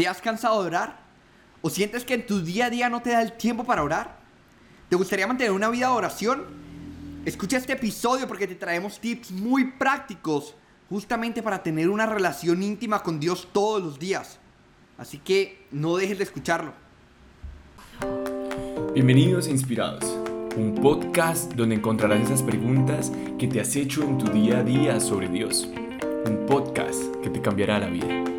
¿Te 0.00 0.08
has 0.08 0.22
cansado 0.22 0.62
de 0.62 0.68
orar? 0.68 0.96
¿O 1.60 1.68
sientes 1.68 2.06
que 2.06 2.14
en 2.14 2.24
tu 2.24 2.40
día 2.40 2.64
a 2.64 2.70
día 2.70 2.88
no 2.88 3.02
te 3.02 3.10
da 3.10 3.20
el 3.20 3.32
tiempo 3.32 3.64
para 3.64 3.82
orar? 3.82 4.16
¿Te 4.88 4.96
gustaría 4.96 5.26
mantener 5.26 5.52
una 5.52 5.68
vida 5.68 5.88
de 5.88 5.92
oración? 5.92 6.46
Escucha 7.26 7.58
este 7.58 7.74
episodio 7.74 8.26
porque 8.26 8.46
te 8.46 8.54
traemos 8.54 8.98
tips 8.98 9.30
muy 9.30 9.72
prácticos 9.72 10.54
justamente 10.88 11.42
para 11.42 11.62
tener 11.62 11.90
una 11.90 12.06
relación 12.06 12.62
íntima 12.62 13.02
con 13.02 13.20
Dios 13.20 13.48
todos 13.52 13.82
los 13.82 13.98
días. 13.98 14.38
Así 14.96 15.18
que 15.18 15.66
no 15.70 15.98
dejes 15.98 16.16
de 16.16 16.24
escucharlo. 16.24 16.72
Bienvenidos 18.94 19.48
a 19.48 19.50
Inspirados, 19.50 20.04
un 20.56 20.76
podcast 20.80 21.52
donde 21.52 21.74
encontrarás 21.74 22.22
esas 22.22 22.42
preguntas 22.42 23.12
que 23.38 23.48
te 23.48 23.60
has 23.60 23.76
hecho 23.76 24.02
en 24.02 24.16
tu 24.16 24.30
día 24.32 24.60
a 24.60 24.62
día 24.62 24.98
sobre 24.98 25.28
Dios. 25.28 25.68
Un 26.24 26.46
podcast 26.46 27.16
que 27.22 27.28
te 27.28 27.42
cambiará 27.42 27.78
la 27.78 27.88
vida. 27.88 28.29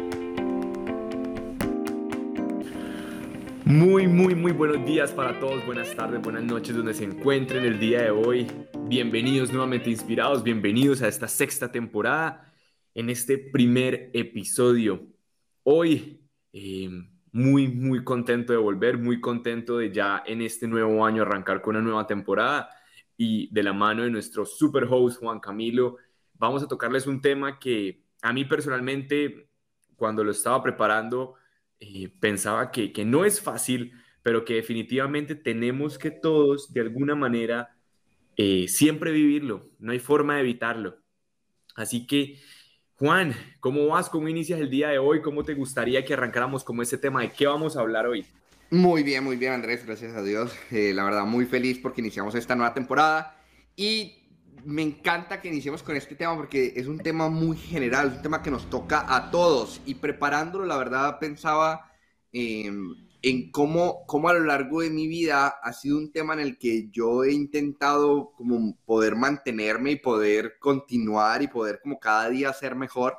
Muy, 3.71 4.05
muy, 4.05 4.35
muy 4.35 4.51
buenos 4.51 4.85
días 4.85 5.13
para 5.13 5.39
todos, 5.39 5.65
buenas 5.65 5.95
tardes, 5.95 6.21
buenas 6.21 6.43
noches 6.43 6.75
donde 6.75 6.93
se 6.93 7.05
encuentren 7.05 7.63
el 7.63 7.79
día 7.79 8.01
de 8.01 8.11
hoy. 8.11 8.45
Bienvenidos 8.89 9.53
nuevamente 9.53 9.89
inspirados, 9.89 10.43
bienvenidos 10.43 11.01
a 11.01 11.07
esta 11.07 11.29
sexta 11.29 11.71
temporada, 11.71 12.53
en 12.93 13.09
este 13.09 13.37
primer 13.37 14.11
episodio. 14.11 15.07
Hoy, 15.63 16.19
eh, 16.51 16.89
muy, 17.31 17.69
muy 17.69 18.03
contento 18.03 18.51
de 18.51 18.59
volver, 18.59 18.97
muy 18.97 19.21
contento 19.21 19.77
de 19.77 19.89
ya 19.89 20.21
en 20.25 20.41
este 20.41 20.67
nuevo 20.67 21.05
año 21.05 21.21
arrancar 21.21 21.61
con 21.61 21.77
una 21.77 21.85
nueva 21.85 22.05
temporada 22.05 22.69
y 23.15 23.47
de 23.53 23.63
la 23.63 23.71
mano 23.71 24.03
de 24.03 24.09
nuestro 24.09 24.45
super 24.45 24.85
host 24.89 25.21
Juan 25.21 25.39
Camilo, 25.39 25.95
vamos 26.33 26.61
a 26.61 26.67
tocarles 26.67 27.07
un 27.07 27.21
tema 27.21 27.57
que 27.57 28.03
a 28.21 28.33
mí 28.33 28.43
personalmente, 28.43 29.47
cuando 29.95 30.25
lo 30.25 30.31
estaba 30.31 30.61
preparando, 30.61 31.35
eh, 31.81 32.09
pensaba 32.19 32.71
que, 32.71 32.93
que 32.93 33.03
no 33.03 33.25
es 33.25 33.41
fácil, 33.41 33.91
pero 34.23 34.45
que 34.45 34.53
definitivamente 34.53 35.35
tenemos 35.35 35.97
que 35.97 36.11
todos, 36.11 36.71
de 36.71 36.81
alguna 36.81 37.15
manera, 37.15 37.75
eh, 38.37 38.67
siempre 38.67 39.11
vivirlo. 39.11 39.69
No 39.79 39.91
hay 39.91 39.99
forma 39.99 40.35
de 40.35 40.41
evitarlo. 40.41 40.99
Así 41.75 42.05
que, 42.05 42.39
Juan, 42.95 43.33
¿cómo 43.59 43.87
vas? 43.87 44.09
¿Cómo 44.09 44.27
inicias 44.27 44.59
el 44.59 44.69
día 44.69 44.89
de 44.89 44.99
hoy? 44.99 45.21
¿Cómo 45.21 45.43
te 45.43 45.55
gustaría 45.55 46.05
que 46.05 46.13
arrancáramos 46.13 46.63
con 46.63 46.79
ese 46.81 46.97
tema? 46.97 47.21
¿De 47.21 47.31
qué 47.31 47.47
vamos 47.47 47.75
a 47.75 47.81
hablar 47.81 48.05
hoy? 48.05 48.25
Muy 48.69 49.03
bien, 49.03 49.23
muy 49.23 49.35
bien, 49.35 49.53
Andrés, 49.53 49.85
gracias 49.85 50.15
a 50.15 50.23
Dios. 50.23 50.55
Eh, 50.69 50.93
la 50.93 51.03
verdad, 51.03 51.25
muy 51.25 51.45
feliz 51.45 51.79
porque 51.79 52.01
iniciamos 52.01 52.35
esta 52.35 52.55
nueva 52.55 52.73
temporada 52.73 53.37
y 53.75 54.20
me 54.65 54.81
encanta 54.81 55.41
que 55.41 55.47
iniciemos 55.47 55.83
con 55.83 55.95
este 55.95 56.15
tema 56.15 56.35
porque 56.35 56.73
es 56.75 56.87
un 56.87 56.99
tema 56.99 57.29
muy 57.29 57.57
general, 57.57 58.07
es 58.07 58.15
un 58.17 58.21
tema 58.21 58.41
que 58.41 58.51
nos 58.51 58.69
toca 58.69 59.05
a 59.13 59.31
todos. 59.31 59.81
Y 59.85 59.95
preparándolo, 59.95 60.65
la 60.65 60.77
verdad, 60.77 61.19
pensaba 61.19 61.91
em, 62.31 62.95
en 63.21 63.51
cómo, 63.51 64.05
cómo 64.07 64.29
a 64.29 64.33
lo 64.33 64.41
largo 64.41 64.81
de 64.81 64.89
mi 64.89 65.07
vida 65.07 65.47
ha 65.47 65.73
sido 65.73 65.97
un 65.97 66.11
tema 66.11 66.33
en 66.33 66.39
el 66.41 66.57
que 66.57 66.89
yo 66.91 67.23
he 67.23 67.31
intentado 67.33 68.31
como 68.33 68.77
poder 68.85 69.15
mantenerme 69.15 69.91
y 69.91 69.95
poder 69.97 70.57
continuar 70.59 71.41
y 71.41 71.47
poder 71.47 71.79
como 71.81 71.99
cada 71.99 72.29
día 72.29 72.53
ser 72.53 72.75
mejor. 72.75 73.17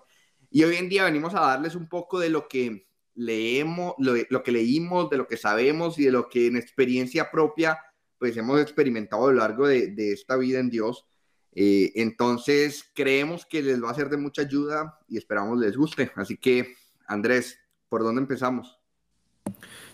Y 0.51 0.65
hoy 0.65 0.77
en 0.77 0.89
día 0.89 1.05
venimos 1.05 1.35
a 1.35 1.41
darles 1.41 1.75
un 1.75 1.89
poco 1.89 2.19
de 2.21 2.31
lo 2.31 2.49
que 2.49 2.87
leemos, 3.15 3.95
lo, 3.99 4.15
lo 4.31 4.43
que 4.43 4.53
leímos, 4.53 5.11
de 5.11 5.19
lo 5.19 5.27
que 5.27 5.37
sabemos 5.37 5.99
y 5.99 6.05
de 6.05 6.13
lo 6.13 6.29
que 6.29 6.47
en 6.47 6.57
experiencia 6.57 7.31
propia 7.31 7.79
pues 8.19 8.37
hemos 8.37 8.61
experimentado 8.61 9.27
a 9.27 9.33
lo 9.33 9.39
largo 9.39 9.67
de, 9.67 9.89
de 9.89 10.13
esta 10.13 10.37
vida 10.37 10.61
en 10.61 10.71
Dios. 10.71 11.07
Eh, 11.55 11.93
entonces, 11.97 12.91
creemos 12.95 13.45
que 13.47 13.63
les 13.63 13.83
va 13.83 13.91
a 13.91 13.95
ser 13.95 14.09
de 14.09 14.17
mucha 14.17 14.43
ayuda 14.43 14.99
y 15.09 15.19
esperamos 15.19 15.59
les 15.59 15.77
guste. 15.77 16.11
Así 16.17 16.37
que, 16.37 16.75
Andrés, 17.07 17.59
¿por 17.89 18.03
dónde 18.03 18.23
empezamos? 18.23 18.79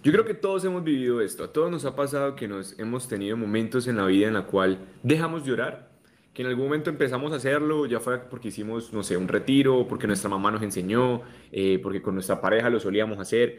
Yo 0.03 0.13
creo 0.13 0.25
que 0.25 0.35
todos 0.35 0.65
hemos 0.65 0.85
vivido 0.85 1.21
esto. 1.21 1.45
A 1.45 1.53
todos 1.53 1.71
nos 1.71 1.85
ha 1.85 1.97
pasado 1.97 2.37
que 2.37 2.47
nos 2.47 2.79
hemos 2.79 3.09
tenido 3.09 3.37
momentos 3.37 3.89
en 3.89 3.97
la 3.97 4.07
vida 4.07 4.29
en 4.29 4.35
la 4.35 4.47
cual 4.47 4.87
dejamos 5.03 5.45
de 5.45 5.53
orar, 5.53 5.91
que 6.33 6.43
en 6.43 6.49
algún 6.49 6.67
momento 6.67 6.91
empezamos 6.91 7.33
a 7.33 7.37
hacerlo, 7.37 7.87
ya 7.87 7.99
fue 7.99 8.19
porque 8.19 8.49
hicimos, 8.49 8.93
no 8.93 9.03
sé, 9.03 9.17
un 9.17 9.27
retiro, 9.27 9.89
porque 9.89 10.07
nuestra 10.07 10.31
mamá 10.31 10.53
nos 10.53 10.63
enseñó, 10.63 11.23
eh, 11.51 11.81
porque 11.83 12.01
con 12.01 12.15
nuestra 12.15 12.41
pareja 12.41 12.71
lo 12.71 12.79
solíamos 12.79 13.19
hacer. 13.19 13.59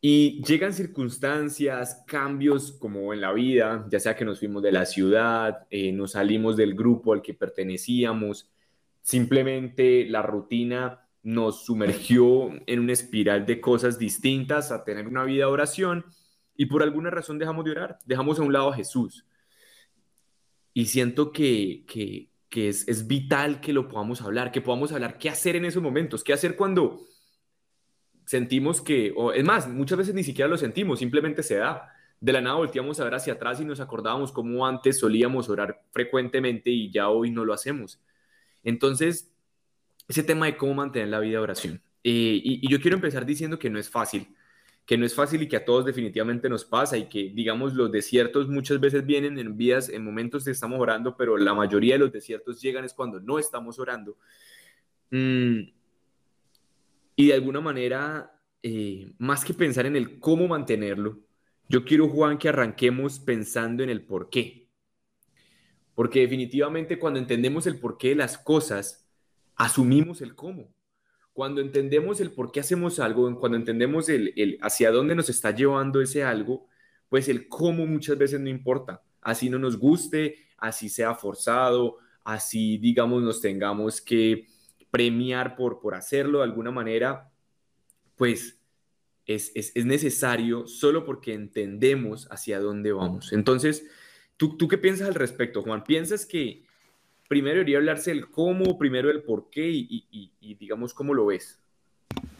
Y 0.00 0.44
llegan 0.44 0.72
circunstancias, 0.72 2.04
cambios 2.06 2.70
como 2.72 3.12
en 3.12 3.20
la 3.20 3.32
vida, 3.32 3.84
ya 3.90 3.98
sea 3.98 4.14
que 4.14 4.24
nos 4.24 4.38
fuimos 4.38 4.62
de 4.62 4.70
la 4.70 4.86
ciudad, 4.86 5.66
eh, 5.70 5.90
nos 5.90 6.12
salimos 6.12 6.56
del 6.56 6.74
grupo 6.74 7.12
al 7.12 7.22
que 7.22 7.34
pertenecíamos, 7.34 8.48
simplemente 9.02 10.06
la 10.08 10.22
rutina 10.22 11.08
nos 11.24 11.64
sumergió 11.64 12.50
en 12.66 12.78
una 12.78 12.92
espiral 12.92 13.44
de 13.44 13.60
cosas 13.60 13.98
distintas 13.98 14.70
a 14.70 14.84
tener 14.84 15.08
una 15.08 15.24
vida 15.24 15.46
de 15.46 15.52
oración 15.52 16.04
y 16.56 16.66
por 16.66 16.82
alguna 16.84 17.10
razón 17.10 17.38
dejamos 17.38 17.64
de 17.64 17.72
orar, 17.72 17.98
dejamos 18.04 18.38
a 18.38 18.42
un 18.42 18.52
lado 18.52 18.70
a 18.70 18.76
Jesús. 18.76 19.26
Y 20.74 20.86
siento 20.86 21.32
que, 21.32 21.84
que, 21.88 22.30
que 22.48 22.68
es, 22.68 22.86
es 22.86 23.08
vital 23.08 23.60
que 23.60 23.72
lo 23.72 23.88
podamos 23.88 24.22
hablar, 24.22 24.52
que 24.52 24.60
podamos 24.60 24.92
hablar 24.92 25.18
qué 25.18 25.28
hacer 25.28 25.56
en 25.56 25.64
esos 25.64 25.82
momentos, 25.82 26.22
qué 26.22 26.32
hacer 26.32 26.54
cuando 26.54 27.00
sentimos 28.28 28.82
que, 28.82 29.14
o 29.16 29.32
es 29.32 29.42
más, 29.42 29.66
muchas 29.66 29.96
veces 29.96 30.14
ni 30.14 30.22
siquiera 30.22 30.50
lo 30.50 30.58
sentimos, 30.58 30.98
simplemente 30.98 31.42
se 31.42 31.56
da. 31.56 31.94
De 32.20 32.30
la 32.30 32.42
nada 32.42 32.56
volteamos 32.56 33.00
a 33.00 33.04
ver 33.04 33.14
hacia 33.14 33.32
atrás 33.32 33.58
y 33.58 33.64
nos 33.64 33.80
acordábamos 33.80 34.32
cómo 34.32 34.66
antes 34.66 34.98
solíamos 34.98 35.48
orar 35.48 35.80
frecuentemente 35.92 36.68
y 36.68 36.90
ya 36.90 37.08
hoy 37.08 37.30
no 37.30 37.46
lo 37.46 37.54
hacemos. 37.54 38.02
Entonces, 38.62 39.32
ese 40.08 40.22
tema 40.22 40.44
de 40.44 40.58
cómo 40.58 40.74
mantener 40.74 41.08
la 41.08 41.20
vida 41.20 41.38
de 41.38 41.42
oración. 41.42 41.82
Eh, 42.04 42.38
y, 42.44 42.66
y, 42.66 42.70
yo 42.70 42.82
quiero 42.82 42.98
empezar 42.98 43.24
diciendo 43.24 43.58
que 43.58 43.70
no 43.70 43.78
es 43.78 43.88
fácil, 43.88 44.28
que 44.84 44.98
no 44.98 45.06
es 45.06 45.14
fácil 45.14 45.40
y 45.40 45.48
que 45.48 45.56
a 45.56 45.64
todos 45.64 45.86
definitivamente 45.86 46.50
nos 46.50 46.66
pasa 46.66 46.98
y 46.98 47.08
que, 47.08 47.30
digamos, 47.30 47.72
los 47.72 47.90
desiertos 47.90 48.46
muchas 48.46 48.78
veces 48.78 49.06
vienen 49.06 49.38
en 49.38 49.56
vías, 49.56 49.88
en 49.88 50.04
momentos 50.04 50.44
que 50.44 50.50
estamos 50.50 50.78
orando, 50.78 51.16
pero 51.16 51.38
la 51.38 51.54
mayoría 51.54 51.94
de 51.94 52.00
los 52.00 52.12
desiertos 52.12 52.60
llegan 52.60 52.84
es 52.84 52.92
cuando 52.92 53.20
no 53.20 53.38
estamos 53.38 53.78
orando. 53.78 54.18
Mm, 55.10 55.77
y 57.18 57.26
de 57.26 57.34
alguna 57.34 57.60
manera, 57.60 58.40
eh, 58.62 59.12
más 59.18 59.44
que 59.44 59.52
pensar 59.52 59.86
en 59.86 59.96
el 59.96 60.20
cómo 60.20 60.46
mantenerlo, 60.46 61.18
yo 61.68 61.84
quiero, 61.84 62.08
Juan, 62.08 62.38
que 62.38 62.48
arranquemos 62.48 63.18
pensando 63.18 63.82
en 63.82 63.90
el 63.90 64.04
por 64.04 64.30
qué. 64.30 64.68
Porque 65.96 66.20
definitivamente 66.20 66.96
cuando 66.96 67.18
entendemos 67.18 67.66
el 67.66 67.80
porqué 67.80 68.10
de 68.10 68.14
las 68.14 68.38
cosas, 68.38 69.10
asumimos 69.56 70.20
el 70.20 70.36
cómo. 70.36 70.72
Cuando 71.32 71.60
entendemos 71.60 72.20
el 72.20 72.30
por 72.30 72.52
qué 72.52 72.60
hacemos 72.60 73.00
algo, 73.00 73.36
cuando 73.40 73.58
entendemos 73.58 74.08
el, 74.08 74.32
el 74.36 74.56
hacia 74.62 74.92
dónde 74.92 75.16
nos 75.16 75.28
está 75.28 75.50
llevando 75.50 76.00
ese 76.00 76.22
algo, 76.22 76.68
pues 77.08 77.28
el 77.28 77.48
cómo 77.48 77.84
muchas 77.84 78.16
veces 78.16 78.38
no 78.38 78.48
importa. 78.48 79.02
Así 79.22 79.50
no 79.50 79.58
nos 79.58 79.76
guste, 79.76 80.36
así 80.56 80.88
sea 80.88 81.16
forzado, 81.16 81.96
así 82.22 82.78
digamos 82.78 83.24
nos 83.24 83.40
tengamos 83.40 84.00
que 84.00 84.46
premiar 84.90 85.56
por, 85.56 85.80
por 85.80 85.94
hacerlo 85.94 86.38
de 86.38 86.44
alguna 86.44 86.70
manera, 86.70 87.30
pues 88.16 88.58
es, 89.26 89.52
es, 89.54 89.72
es, 89.74 89.84
necesario 89.84 90.66
solo 90.66 91.04
porque 91.04 91.34
entendemos 91.34 92.26
hacia 92.30 92.60
dónde 92.60 92.92
vamos. 92.92 93.32
Entonces, 93.32 93.86
¿tú, 94.36 94.56
¿tú 94.56 94.68
qué 94.68 94.78
piensas 94.78 95.08
al 95.08 95.14
respecto, 95.14 95.62
Juan? 95.62 95.84
¿Piensas 95.84 96.24
que 96.24 96.64
primero 97.28 97.56
debería 97.56 97.78
hablarse 97.78 98.10
del 98.10 98.30
cómo, 98.30 98.78
primero 98.78 99.08
del 99.08 99.22
por 99.22 99.50
qué 99.50 99.68
y, 99.68 100.06
y, 100.10 100.32
y 100.40 100.54
digamos 100.54 100.94
cómo 100.94 101.12
lo 101.12 101.26
ves? 101.26 101.60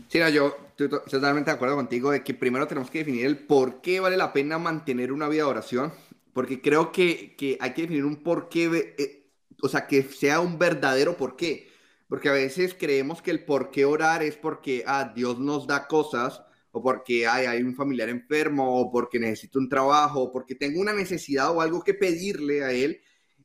Sí, 0.09 0.19
no, 0.19 0.29
yo 0.31 0.57
estoy 0.71 0.89
totalmente 0.89 1.51
de 1.51 1.55
acuerdo 1.55 1.77
contigo 1.77 2.11
de 2.11 2.25
que 2.25 2.33
primero 2.33 2.67
tenemos 2.67 2.91
que 2.91 3.01
definir 3.01 3.27
el 3.27 3.39
por 3.39 3.83
qué 3.83 4.01
vale 4.01 4.17
la 4.17 4.33
pena 4.33 4.59
mantener 4.59 5.13
una 5.13 5.29
vida 5.29 5.43
de 5.43 5.51
oración, 5.51 5.93
porque 6.33 6.63
creo 6.63 6.93
que, 6.93 7.37
que 7.37 7.59
hay 7.61 7.75
que 7.75 7.83
definir 7.83 8.07
un 8.07 8.23
por 8.23 8.49
qué, 8.49 8.95
eh, 8.99 9.27
o 9.63 9.69
sea, 9.69 9.87
que 9.87 10.03
sea 10.03 10.41
un 10.41 10.59
verdadero 10.59 11.19
por 11.19 11.37
qué. 11.37 11.68
Porque 12.09 12.29
a 12.29 12.33
veces 12.33 12.75
creemos 12.75 13.23
que 13.23 13.31
el 13.31 13.45
por 13.45 13.71
qué 13.71 13.85
orar 13.85 14.23
es 14.23 14.37
porque 14.37 14.83
ah, 14.87 15.13
Dios 15.15 15.39
nos 15.39 15.67
da 15.67 15.87
cosas, 15.87 16.43
o 16.71 16.83
porque 16.83 17.27
ay, 17.27 17.47
hay 17.47 17.63
un 17.63 17.75
familiar 17.75 18.09
enfermo, 18.09 18.81
o 18.81 18.91
porque 18.91 19.19
necesito 19.19 19.59
un 19.59 19.69
trabajo, 19.69 20.23
o 20.23 20.33
porque 20.33 20.55
tengo 20.55 20.81
una 20.81 20.93
necesidad 20.93 21.55
o 21.55 21.61
algo 21.61 21.83
que 21.83 21.95
pedirle 21.95 22.65
a 22.65 22.73
Él. 22.73 23.01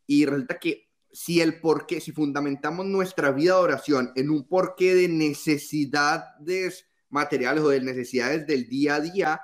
Y 0.07 0.25
resulta 0.25 0.59
que 0.59 0.89
si 1.11 1.41
el 1.41 1.59
por 1.59 1.85
qué, 1.85 2.01
si 2.01 2.11
fundamentamos 2.11 2.85
nuestra 2.85 3.31
vida 3.31 3.55
de 3.55 3.61
oración 3.61 4.11
en 4.15 4.29
un 4.31 4.47
porqué 4.47 4.95
de 4.95 5.07
necesidades 5.07 6.87
materiales 7.09 7.63
o 7.63 7.69
de 7.69 7.81
necesidades 7.81 8.47
del 8.47 8.67
día 8.67 8.95
a 8.95 8.99
día, 8.99 9.41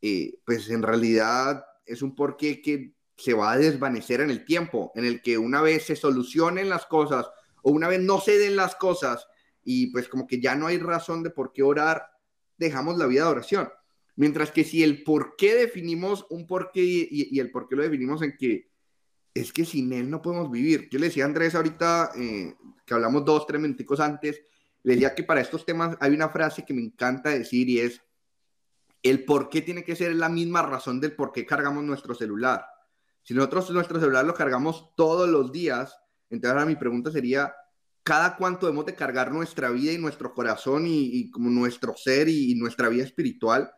eh, 0.00 0.34
pues 0.44 0.68
en 0.68 0.82
realidad 0.82 1.64
es 1.86 2.02
un 2.02 2.16
porqué 2.16 2.60
que 2.60 2.96
se 3.16 3.34
va 3.34 3.52
a 3.52 3.58
desvanecer 3.58 4.20
en 4.20 4.30
el 4.30 4.44
tiempo, 4.44 4.90
en 4.96 5.04
el 5.04 5.22
que 5.22 5.38
una 5.38 5.62
vez 5.62 5.86
se 5.86 5.94
solucionen 5.94 6.68
las 6.68 6.86
cosas 6.86 7.26
o 7.62 7.70
una 7.70 7.88
vez 7.88 8.00
no 8.00 8.20
se 8.20 8.38
den 8.38 8.56
las 8.56 8.74
cosas 8.74 9.26
y 9.64 9.88
pues 9.88 10.08
como 10.08 10.26
que 10.26 10.40
ya 10.40 10.54
no 10.54 10.66
hay 10.66 10.78
razón 10.78 11.22
de 11.22 11.30
por 11.30 11.52
qué 11.52 11.62
orar, 11.62 12.06
dejamos 12.56 12.98
la 12.98 13.06
vida 13.06 13.24
de 13.24 13.30
oración. 13.30 13.68
Mientras 14.16 14.50
que 14.50 14.64
si 14.64 14.82
el 14.82 15.02
por 15.04 15.36
qué 15.36 15.54
definimos 15.54 16.26
un 16.28 16.46
por 16.46 16.70
qué 16.72 16.82
y, 16.82 17.38
el 17.38 17.50
por 17.50 17.68
qué 17.68 17.76
lo 17.76 17.82
definimos 17.82 18.22
en 18.22 18.36
que 18.36 18.70
es 19.34 19.52
que 19.52 19.64
sin 19.64 19.92
él 19.92 20.10
no 20.10 20.20
podemos 20.20 20.50
vivir. 20.50 20.88
Yo 20.90 20.98
le 20.98 21.06
decía 21.06 21.24
a 21.24 21.26
Andrés 21.26 21.54
ahorita, 21.54 22.12
eh, 22.16 22.54
que 22.84 22.94
hablamos 22.94 23.24
dos, 23.24 23.46
tres 23.46 23.60
minuticos 23.60 23.98
antes, 24.00 24.42
le 24.82 24.94
decía 24.94 25.14
que 25.14 25.22
para 25.22 25.40
estos 25.40 25.64
temas 25.64 25.96
hay 26.00 26.12
una 26.12 26.28
frase 26.28 26.64
que 26.66 26.74
me 26.74 26.82
encanta 26.82 27.30
decir 27.30 27.68
y 27.70 27.80
es, 27.80 28.02
el 29.02 29.24
por 29.24 29.48
qué 29.48 29.62
tiene 29.62 29.84
que 29.84 29.96
ser 29.96 30.14
la 30.14 30.28
misma 30.28 30.62
razón 30.62 31.00
del 31.00 31.14
por 31.14 31.32
qué 31.32 31.46
cargamos 31.46 31.82
nuestro 31.82 32.14
celular. 32.14 32.66
Si 33.22 33.34
nosotros 33.34 33.70
nuestro 33.70 34.00
celular 34.00 34.24
lo 34.24 34.34
cargamos 34.34 34.94
todos 34.96 35.28
los 35.28 35.52
días, 35.52 35.96
entonces 36.32 36.50
ahora 36.50 36.66
mi 36.66 36.76
pregunta 36.76 37.10
sería, 37.12 37.54
¿cada 38.02 38.36
cuánto 38.36 38.66
debemos 38.66 38.86
de 38.86 38.94
cargar 38.94 39.30
nuestra 39.30 39.70
vida 39.70 39.92
y 39.92 39.98
nuestro 39.98 40.32
corazón 40.32 40.84
y, 40.86 41.30
como 41.30 41.50
nuestro 41.50 41.94
ser 41.94 42.28
y, 42.28 42.54
nuestra 42.54 42.88
vida 42.88 43.04
espiritual? 43.04 43.70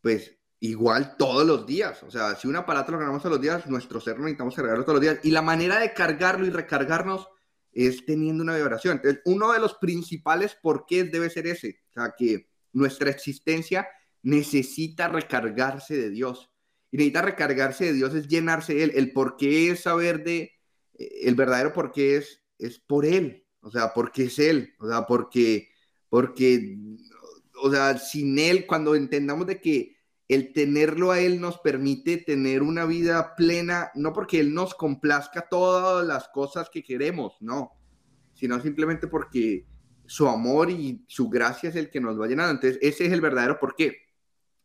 Pues 0.00 0.34
igual 0.58 1.16
todos 1.18 1.46
los 1.46 1.66
días. 1.66 2.02
O 2.02 2.10
sea, 2.10 2.34
si 2.34 2.48
un 2.48 2.56
aparato 2.56 2.92
lo 2.92 2.98
cargamos 2.98 3.22
todos 3.22 3.36
los 3.36 3.42
días, 3.42 3.66
nuestro 3.66 4.00
ser 4.00 4.18
necesitamos 4.18 4.54
cargarlo 4.54 4.84
todos 4.84 4.94
los 4.96 5.02
días. 5.02 5.20
Y 5.22 5.30
la 5.32 5.42
manera 5.42 5.78
de 5.78 5.92
cargarlo 5.92 6.46
y 6.46 6.50
recargarnos 6.50 7.28
es 7.72 8.06
teniendo 8.06 8.42
una 8.42 8.56
vibración. 8.56 8.96
Entonces, 8.96 9.20
uno 9.26 9.52
de 9.52 9.60
los 9.60 9.74
principales 9.74 10.56
por 10.60 10.86
qué 10.86 11.04
debe 11.04 11.28
ser 11.28 11.46
ese. 11.46 11.82
O 11.90 11.92
sea, 11.92 12.14
que 12.16 12.48
nuestra 12.72 13.10
existencia 13.10 13.86
necesita 14.22 15.08
recargarse 15.08 15.94
de 15.94 16.08
Dios. 16.08 16.50
Y 16.90 16.96
necesita 16.96 17.20
recargarse 17.20 17.84
de 17.84 17.92
Dios 17.92 18.14
es 18.14 18.28
llenarse 18.28 18.74
de 18.74 18.84
Él. 18.84 18.92
El 18.94 19.12
por 19.12 19.36
qué 19.36 19.70
es 19.70 19.80
saber 19.80 20.24
de, 20.24 20.57
el 20.98 21.34
verdadero 21.34 21.72
por 21.72 21.92
qué 21.92 22.16
es, 22.16 22.42
es 22.58 22.78
por 22.78 23.06
Él. 23.06 23.44
O 23.60 23.70
sea, 23.70 23.92
porque 23.94 24.24
es 24.24 24.38
Él. 24.38 24.74
O 24.78 24.88
sea, 24.88 25.06
porque, 25.06 25.68
porque, 26.08 26.76
o 27.62 27.70
sea, 27.70 27.98
sin 27.98 28.38
Él, 28.38 28.66
cuando 28.66 28.94
entendamos 28.94 29.46
de 29.46 29.60
que 29.60 29.96
el 30.28 30.52
tenerlo 30.52 31.10
a 31.10 31.20
Él 31.20 31.40
nos 31.40 31.58
permite 31.58 32.18
tener 32.18 32.62
una 32.62 32.84
vida 32.84 33.34
plena, 33.34 33.90
no 33.94 34.12
porque 34.12 34.40
Él 34.40 34.52
nos 34.52 34.74
complazca 34.74 35.48
todas 35.48 36.06
las 36.06 36.28
cosas 36.28 36.68
que 36.68 36.82
queremos, 36.82 37.36
no, 37.40 37.72
sino 38.34 38.60
simplemente 38.60 39.06
porque 39.06 39.66
su 40.06 40.28
amor 40.28 40.70
y 40.70 41.04
su 41.06 41.28
gracia 41.28 41.70
es 41.70 41.76
el 41.76 41.90
que 41.90 42.00
nos 42.00 42.20
va 42.20 42.26
llenando. 42.26 42.52
Entonces, 42.52 42.78
ese 42.82 43.06
es 43.06 43.12
el 43.12 43.20
verdadero 43.20 43.58
por 43.58 43.74
qué. 43.74 43.96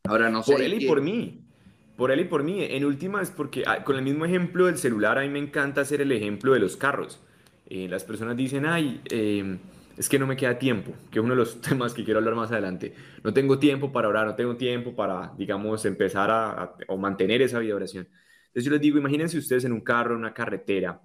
Ahora, 0.06 0.30
no 0.30 0.44
sé. 0.44 0.54
Por 0.54 0.62
Él 0.62 0.82
y 0.82 0.88
por 0.88 1.02
mí. 1.02 1.46
Por 1.96 2.12
Él 2.12 2.22
y 2.22 2.26
por 2.26 2.44
mí. 2.44 2.64
En 2.64 2.86
última 2.86 3.22
es 3.22 3.32
porque, 3.32 3.64
ah, 3.68 3.84
con 3.84 3.96
el 3.96 4.04
mismo 4.04 4.26
ejemplo 4.26 4.66
del 4.66 4.78
celular, 4.78 5.18
a 5.18 5.22
mí 5.22 5.30
me 5.30 5.40
encanta 5.40 5.82
hacer 5.82 6.02
el 6.02 6.12
ejemplo 6.12 6.54
de 6.54 6.60
los 6.60 6.76
carros. 6.78 7.22
Eh, 7.68 7.88
las 7.88 8.04
personas 8.04 8.36
dicen, 8.36 8.66
ay, 8.66 9.02
eh, 9.10 9.58
es 9.98 10.10
que 10.10 10.18
no 10.18 10.26
me 10.26 10.36
queda 10.36 10.58
tiempo, 10.58 10.94
que 11.12 11.20
es 11.20 11.24
uno 11.24 11.34
de 11.34 11.40
los 11.40 11.62
temas 11.62 11.94
que 11.94 12.04
quiero 12.04 12.20
hablar 12.20 12.36
más 12.36 12.52
adelante. 12.52 12.94
No 13.24 13.34
tengo 13.34 13.60
tiempo 13.60 13.92
para 13.92 14.08
orar, 14.08 14.26
no 14.26 14.36
tengo 14.36 14.56
tiempo 14.56 14.96
para, 14.96 15.34
digamos, 15.38 15.86
empezar 15.86 16.32
a, 16.32 16.76
o 16.88 16.98
mantener 16.98 17.42
esa 17.42 17.60
vida 17.60 17.70
de 17.70 17.76
oración. 17.76 18.08
Entonces 18.48 18.66
yo 18.66 18.72
les 18.72 18.82
digo, 18.82 18.98
imagínense 18.98 19.38
ustedes 19.38 19.66
en 19.66 19.72
un 19.72 19.82
carro, 19.82 20.14
en 20.14 20.20
una 20.20 20.34
carretera, 20.34 21.02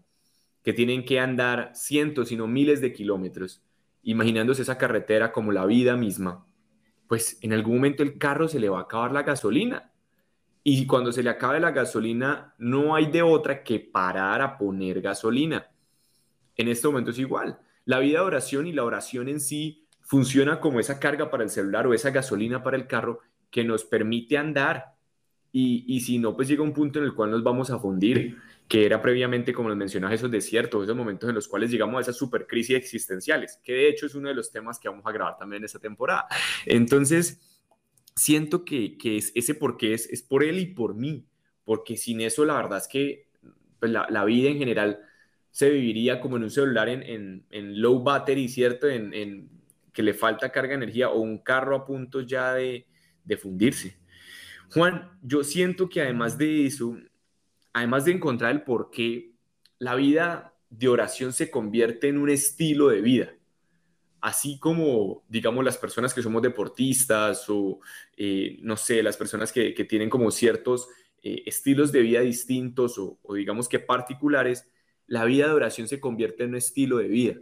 que 0.62 0.72
tienen 0.72 1.04
que 1.04 1.20
andar 1.20 1.72
cientos, 1.74 2.28
sino 2.28 2.46
miles 2.46 2.80
de 2.80 2.92
kilómetros, 2.92 3.62
imaginándose 4.02 4.62
esa 4.62 4.78
carretera 4.78 5.32
como 5.32 5.52
la 5.52 5.64
vida 5.66 5.96
misma, 5.96 6.46
pues 7.08 7.38
en 7.42 7.54
algún 7.54 7.76
momento 7.76 8.02
el 8.02 8.18
carro 8.18 8.48
se 8.48 8.60
le 8.60 8.68
va 8.68 8.80
a 8.80 8.82
acabar 8.82 9.12
la 9.12 9.22
gasolina. 9.22 9.90
Y 10.70 10.86
cuando 10.86 11.12
se 11.12 11.22
le 11.22 11.30
acabe 11.30 11.60
la 11.60 11.70
gasolina, 11.70 12.54
no 12.58 12.94
hay 12.94 13.06
de 13.06 13.22
otra 13.22 13.62
que 13.62 13.80
parar 13.80 14.42
a 14.42 14.58
poner 14.58 15.00
gasolina. 15.00 15.70
En 16.56 16.68
este 16.68 16.86
momento 16.86 17.10
es 17.10 17.18
igual 17.18 17.58
la 17.86 18.00
vida 18.00 18.18
de 18.18 18.26
oración 18.26 18.66
y 18.66 18.74
la 18.74 18.84
oración 18.84 19.30
en 19.30 19.40
sí 19.40 19.86
funciona 20.02 20.60
como 20.60 20.78
esa 20.78 21.00
carga 21.00 21.30
para 21.30 21.42
el 21.42 21.48
celular 21.48 21.86
o 21.86 21.94
esa 21.94 22.10
gasolina 22.10 22.62
para 22.62 22.76
el 22.76 22.86
carro 22.86 23.20
que 23.50 23.64
nos 23.64 23.82
permite 23.82 24.36
andar. 24.36 24.94
Y, 25.52 25.98
si 26.00 26.18
no, 26.18 26.36
pues 26.36 26.48
llega 26.48 26.62
un 26.62 26.74
punto 26.74 26.98
en 26.98 27.06
el 27.06 27.14
cual 27.14 27.30
nos 27.30 27.42
vamos 27.42 27.70
a 27.70 27.78
fundir, 27.78 28.36
que 28.68 28.84
era 28.84 29.00
previamente, 29.00 29.54
como 29.54 29.70
les 29.70 29.78
mencionaba, 29.78 30.12
esos 30.12 30.30
desiertos, 30.30 30.84
esos 30.84 30.94
momentos 30.94 31.30
en 31.30 31.34
los 31.34 31.48
cuales 31.48 31.70
llegamos 31.70 31.96
a 31.96 32.00
esas 32.02 32.16
super 32.16 32.46
crisis 32.46 32.76
existenciales, 32.76 33.58
que 33.64 33.72
de 33.72 33.88
hecho 33.88 34.04
es 34.04 34.14
uno 34.14 34.28
de 34.28 34.34
los 34.34 34.52
temas 34.52 34.78
que 34.78 34.90
vamos 34.90 35.06
a 35.06 35.12
grabar 35.12 35.38
también 35.38 35.62
en 35.62 35.64
esta 35.64 35.78
temporada. 35.78 36.26
Entonces, 36.66 37.40
siento 38.18 38.64
que, 38.64 38.96
es, 39.02 39.32
ese 39.34 39.54
por 39.54 39.76
qué 39.76 39.94
es, 39.94 40.08
es 40.10 40.22
por 40.22 40.44
él 40.44 40.58
y 40.58 40.66
por 40.66 40.94
mí, 40.94 41.26
porque 41.64 41.96
sin 41.96 42.20
eso 42.20 42.44
la 42.44 42.54
verdad 42.54 42.78
es 42.78 42.88
que 42.88 43.28
pues, 43.78 43.90
la, 43.90 44.06
la 44.10 44.24
vida 44.24 44.50
en 44.50 44.58
general 44.58 45.00
se 45.50 45.70
viviría 45.70 46.20
como 46.20 46.36
en 46.36 46.44
un 46.44 46.50
celular 46.50 46.88
en, 46.88 47.44
low 47.50 48.02
battery, 48.02 48.48
¿cierto? 48.48 48.88
En, 48.88 49.50
que 49.92 50.02
le 50.04 50.14
falta 50.14 50.52
carga 50.52 50.68
de 50.68 50.84
energía 50.84 51.10
o 51.10 51.20
un 51.20 51.38
carro 51.38 51.74
a 51.74 51.84
punto 51.84 52.20
ya 52.20 52.54
de, 52.54 52.86
fundirse. 53.40 53.98
Juan, 54.72 55.10
yo 55.22 55.42
siento 55.42 55.88
que 55.88 56.00
además 56.00 56.38
de 56.38 56.66
eso, 56.66 56.96
además 57.72 58.04
de 58.04 58.12
encontrar 58.12 58.52
el 58.52 58.62
por 58.62 58.90
qué, 58.90 59.32
la 59.80 59.96
vida 59.96 60.54
de 60.70 60.86
oración 60.86 61.32
se 61.32 61.50
convierte 61.50 62.08
en 62.08 62.18
un 62.18 62.30
estilo 62.30 62.88
de 62.88 63.00
vida. 63.00 63.34
Así 64.20 64.58
como, 64.58 65.24
digamos, 65.28 65.64
las 65.64 65.78
personas 65.78 66.12
que 66.12 66.22
somos 66.22 66.42
deportistas 66.42 67.48
o, 67.48 67.80
eh, 68.16 68.58
no 68.62 68.76
sé, 68.76 69.02
las 69.02 69.16
personas 69.16 69.52
que, 69.52 69.72
tienen 69.88 70.10
como 70.10 70.30
ciertos 70.30 70.88
eh, 71.22 71.42
estilos 71.46 71.92
de 71.92 72.00
vida 72.00 72.20
distintos 72.20 72.98
o, 72.98 73.18
digamos 73.34 73.68
que 73.68 73.78
particulares, 73.78 74.68
la 75.06 75.24
vida 75.24 75.46
de 75.46 75.52
oración 75.52 75.88
se 75.88 76.00
convierte 76.00 76.44
en 76.44 76.50
un 76.50 76.56
estilo 76.56 76.98
de 76.98 77.08
vida. 77.08 77.34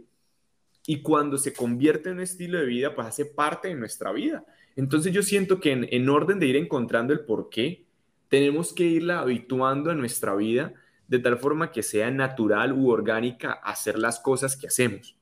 Y 0.85 1.01
cuando 1.01 1.37
se 1.37 1.53
convierte 1.53 2.09
en 2.09 2.15
un 2.15 2.21
estilo 2.21 2.59
de 2.59 2.65
vida, 2.65 2.95
pues 2.95 3.07
hace 3.07 3.25
parte 3.25 3.67
de 3.67 3.75
nuestra 3.75 4.11
vida. 4.11 4.45
Entonces 4.75 5.11
yo 5.11 5.23
siento 5.23 5.59
que 5.59 5.71
en, 5.71 6.09
orden 6.09 6.39
de 6.39 6.45
ir 6.45 6.55
encontrando 6.55 7.11
el 7.11 7.21
por 7.21 7.49
qué, 7.49 7.85
tenemos 8.29 8.73
que 8.73 8.83
irla 8.83 9.19
habituando 9.19 9.89
a 9.89 9.95
nuestra 9.95 10.35
vida 10.35 10.73
de 11.07 11.19
tal 11.19 11.37
forma 11.37 11.71
que 11.71 11.83
sea 11.83 12.11
natural 12.11 12.73
u 12.73 12.89
orgánica 12.89 13.51
hacer 13.51 13.97
las 13.97 14.19
cosas 14.19 14.55
que 14.55 14.67
hacemos. 14.67 15.17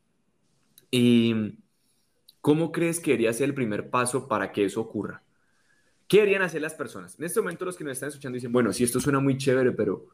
¿Y 0.97 1.59
cómo 2.39 2.71
crees 2.71 3.01
que 3.01 3.11
debería 3.11 3.33
ser 3.33 3.49
el 3.49 3.53
primer 3.53 3.89
paso 3.89 4.29
para 4.29 4.53
que 4.53 4.63
eso 4.63 4.79
ocurra? 4.79 5.21
¿Qué 6.07 6.19
deberían 6.19 6.43
hacer 6.43 6.61
las 6.61 6.73
personas? 6.73 7.19
En 7.19 7.25
este 7.25 7.41
momento 7.41 7.65
los 7.65 7.75
que 7.75 7.83
nos 7.83 7.91
están 7.91 8.07
escuchando 8.07 8.35
dicen, 8.35 8.53
bueno, 8.53 8.71
sí, 8.71 8.85
esto 8.85 9.01
suena 9.01 9.19
muy 9.19 9.37
chévere, 9.37 9.73
pero 9.73 10.05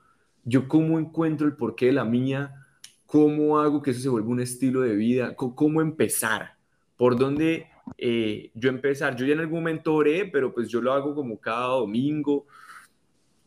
yo 0.44 0.68
cómo 0.68 0.98
encuentro 0.98 1.46
el 1.46 1.56
porqué 1.56 1.86
de 1.86 1.92
la 1.92 2.04
mía, 2.04 2.66
cómo 3.06 3.60
hago 3.60 3.84
que 3.84 3.92
eso 3.92 4.00
se 4.00 4.10
vuelva 4.10 4.30
un 4.30 4.40
estilo 4.40 4.82
de 4.82 4.96
vida, 4.96 5.36
cómo 5.36 5.82
empezar, 5.82 6.56
por 6.98 7.16
dónde 7.16 7.68
eh, 8.00 8.50
yo 8.56 8.70
empezar. 8.70 9.16
Yo 9.16 9.28
ya 9.28 9.34
en 9.34 9.42
algún 9.42 9.60
momento 9.60 9.94
oré, 9.94 10.26
pero 10.26 10.52
pues 10.52 10.68
yo 10.68 10.82
lo 10.82 10.94
hago 10.94 11.14
como 11.14 11.40
cada 11.40 11.68
domingo. 11.68 12.48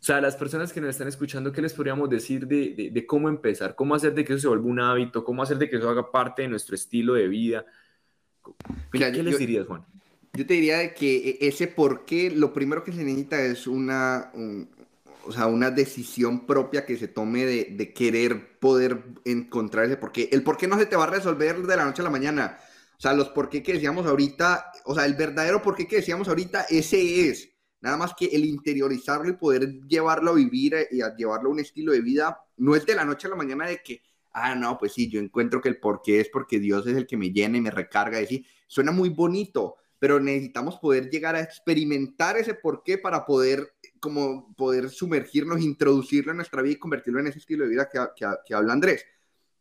O 0.04 0.06
sea, 0.06 0.20
las 0.20 0.36
personas 0.36 0.70
que 0.70 0.82
nos 0.82 0.90
están 0.90 1.08
escuchando, 1.08 1.50
¿qué 1.50 1.62
les 1.62 1.72
podríamos 1.72 2.10
decir 2.10 2.46
de, 2.46 3.06
cómo 3.06 3.30
empezar? 3.30 3.74
¿Cómo 3.74 3.94
hacer 3.94 4.12
de 4.12 4.22
que 4.22 4.34
eso 4.34 4.42
se 4.42 4.48
vuelva 4.48 4.66
un 4.66 4.78
hábito? 4.78 5.24
¿Cómo 5.24 5.42
hacer 5.42 5.56
de 5.56 5.70
que 5.70 5.76
eso 5.76 5.88
haga 5.88 6.12
parte 6.12 6.42
de 6.42 6.48
nuestro 6.48 6.74
estilo 6.74 7.14
de 7.14 7.26
vida? 7.26 7.64
Mira, 8.92 9.10
¿Qué, 9.10 9.22
les 9.22 9.38
dirías, 9.38 9.66
Juan? 9.66 9.82
Yo 10.34 10.44
te 10.44 10.52
diría 10.52 10.92
que 10.92 11.38
e, 11.40 11.48
ese 11.48 11.68
por 11.68 12.04
qué, 12.04 12.30
lo 12.30 12.52
primero 12.52 12.84
que 12.84 12.92
se 12.92 13.02
necesita 13.02 13.40
es 13.40 13.66
una, 13.66 14.30
o 15.24 15.32
sea, 15.32 15.46
una 15.46 15.70
decisión 15.70 16.44
propia 16.44 16.84
que 16.84 16.98
se 16.98 17.08
tome 17.08 17.46
de, 17.46 17.92
querer 17.94 18.58
poder 18.58 19.04
encontrar 19.24 19.86
ese 19.86 19.96
porqué. 19.96 20.28
El 20.32 20.42
porqué 20.42 20.68
no 20.68 20.78
se 20.78 20.84
te 20.84 20.96
va 20.96 21.04
a 21.04 21.10
resolver 21.10 21.62
de 21.62 21.76
la 21.78 21.86
noche 21.86 22.02
a 22.02 22.04
la 22.04 22.10
mañana. 22.10 22.58
O 22.98 23.00
sea, 23.00 23.14
los 23.14 23.30
porqué 23.30 23.62
que 23.62 23.72
decíamos 23.72 24.04
ahorita, 24.04 24.70
o 24.84 24.94
sea, 24.94 25.06
el 25.06 25.14
verdadero 25.14 25.62
porqué 25.62 25.88
que 25.88 25.96
decíamos 25.96 26.28
ahorita, 26.28 26.66
ese 26.68 27.30
es. 27.30 27.53
Nada 27.84 27.98
más 27.98 28.14
que 28.14 28.24
el 28.24 28.46
interiorizarlo 28.46 29.28
y 29.28 29.34
poder 29.34 29.78
llevarlo 29.86 30.30
a 30.30 30.34
vivir 30.34 30.74
y 30.90 31.02
a 31.02 31.14
llevarlo 31.14 31.50
a 31.50 31.52
un 31.52 31.60
estilo 31.60 31.92
de 31.92 32.00
vida, 32.00 32.40
no 32.56 32.74
es 32.74 32.86
de 32.86 32.94
la 32.94 33.04
noche 33.04 33.26
a 33.26 33.30
la 33.30 33.36
mañana 33.36 33.66
de 33.66 33.82
que, 33.82 34.00
ah, 34.32 34.54
no, 34.54 34.78
pues 34.78 34.94
sí, 34.94 35.10
yo 35.10 35.20
encuentro 35.20 35.60
que 35.60 35.68
el 35.68 35.78
porqué 35.78 36.18
es 36.18 36.30
porque 36.30 36.58
Dios 36.58 36.86
es 36.86 36.96
el 36.96 37.06
que 37.06 37.18
me 37.18 37.28
llena 37.28 37.58
y 37.58 37.60
me 37.60 37.70
recarga. 37.70 38.22
Y 38.22 38.26
sí, 38.26 38.46
suena 38.66 38.90
muy 38.90 39.10
bonito, 39.10 39.76
pero 39.98 40.18
necesitamos 40.18 40.76
poder 40.76 41.10
llegar 41.10 41.36
a 41.36 41.42
experimentar 41.42 42.38
ese 42.38 42.54
porqué 42.54 42.96
para 42.96 43.26
poder 43.26 43.74
como 44.00 44.54
poder 44.56 44.88
sumergirnos, 44.88 45.60
introducirlo 45.60 46.30
en 46.30 46.38
nuestra 46.38 46.62
vida 46.62 46.76
y 46.76 46.78
convertirlo 46.78 47.20
en 47.20 47.26
ese 47.26 47.40
estilo 47.40 47.64
de 47.64 47.70
vida 47.70 47.90
que, 47.92 48.00
que, 48.46 48.54
habla 48.54 48.72
Andrés. 48.72 49.04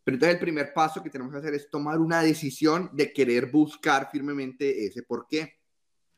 Pero 0.01 0.15
entonces 0.15 0.35
el 0.35 0.39
primer 0.39 0.73
paso 0.73 1.03
que 1.03 1.09
tenemos 1.09 1.33
que 1.33 1.39
hacer 1.39 1.55
es 1.55 1.69
tomar 1.69 1.99
una 1.99 2.21
decisión 2.21 2.89
de 2.93 3.11
querer 3.11 3.47
buscar 3.47 4.09
firmemente 4.09 4.85
ese 4.85 5.03
porqué. 5.03 5.59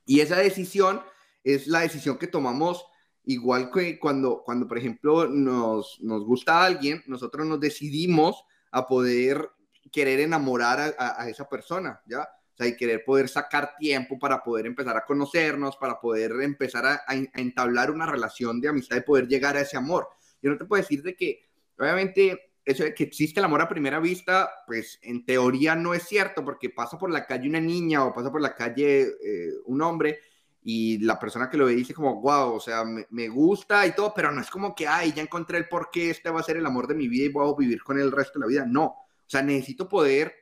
Y 0.05 0.19
esa 0.19 0.35
decisión 0.35 1.01
es 1.45 1.67
la 1.67 1.81
decisión 1.81 2.17
que 2.17 2.27
tomamos 2.27 2.85
igual 3.25 3.71
que 3.71 3.99
cuando, 3.99 4.43
cuando 4.43 4.67
por 4.67 4.77
ejemplo, 4.77 5.27
nos, 5.27 5.99
nos 6.01 6.25
gusta 6.25 6.59
a 6.59 6.65
alguien, 6.65 7.03
nosotros 7.07 7.45
nos 7.45 7.59
decidimos 7.59 8.43
a 8.71 8.85
poder 8.85 9.49
querer 9.91 10.19
enamorar 10.19 10.95
a, 10.97 11.29
esa 11.29 11.47
persona, 11.47 12.01
¿ya? 12.05 12.21
O 12.21 12.57
sea, 12.57 12.67
y 12.67 12.75
querer 12.75 13.03
poder 13.03 13.27
sacar 13.27 13.75
tiempo 13.77 14.17
para 14.17 14.43
poder 14.43 14.65
empezar 14.65 14.95
a 14.95 15.05
conocernos, 15.05 15.75
para 15.77 15.99
poder 15.99 16.31
empezar 16.41 16.85
a, 16.85 17.01
entablar 17.35 17.91
una 17.91 18.05
relación 18.05 18.61
de 18.61 18.69
amistad 18.69 18.97
y 18.97 19.01
poder 19.01 19.27
llegar 19.27 19.57
a 19.57 19.61
ese 19.61 19.77
amor. 19.77 20.07
Yo 20.41 20.51
no 20.51 20.57
te 20.57 20.65
puedo 20.65 20.81
decir 20.81 21.03
de 21.03 21.15
que, 21.15 21.41
obviamente, 21.77 22.53
eso 22.63 22.83
de 22.83 22.93
que 22.93 23.03
existe 23.03 23.39
el 23.39 23.45
amor 23.45 23.61
a 23.61 23.69
primera 23.69 23.99
vista, 23.99 24.49
pues 24.65 24.99
en 25.01 25.25
teoría 25.25 25.75
no 25.75 25.93
es 25.93 26.03
cierto, 26.03 26.43
porque 26.43 26.69
pasa 26.69 26.97
por 26.97 27.11
la 27.11 27.25
calle 27.25 27.49
una 27.49 27.59
niña 27.59 28.05
o 28.05 28.13
pasa 28.13 28.31
por 28.31 28.41
la 28.41 28.55
calle 28.55 29.01
eh, 29.01 29.51
un 29.65 29.81
hombre 29.81 30.19
y 30.67 30.97
la 30.97 31.19
persona 31.19 31.47
que 31.47 31.57
lo 31.57 31.67
ve 31.67 31.75
dice 31.75 31.93
como, 31.93 32.19
wow, 32.19 32.55
o 32.55 32.59
sea, 32.59 32.83
me, 32.83 33.05
me, 33.11 33.29
gusta 33.29 33.85
y 33.85 33.93
todo, 33.93 34.11
pero 34.15 34.31
no 34.31 34.41
es 34.41 34.49
como 34.49 34.73
que, 34.73 34.87
ay, 34.87 35.13
ya 35.13 35.21
encontré 35.21 35.59
el 35.59 35.67
por 35.67 35.91
qué 35.91 36.09
este 36.09 36.31
va 36.31 36.39
a 36.39 36.43
ser 36.43 36.57
el 36.57 36.65
amor 36.65 36.87
de 36.87 36.95
mi 36.95 37.07
vida 37.07 37.25
y 37.25 37.29
voy 37.29 37.47
a 37.47 37.55
vivir 37.55 37.83
con 37.83 37.99
él 37.99 38.05
el 38.05 38.11
resto 38.11 38.39
de 38.39 38.45
la 38.45 38.47
vida. 38.47 38.65
No, 38.65 38.85
o 38.85 39.27
sea, 39.27 39.43
necesito 39.43 39.87
poder 39.87 40.33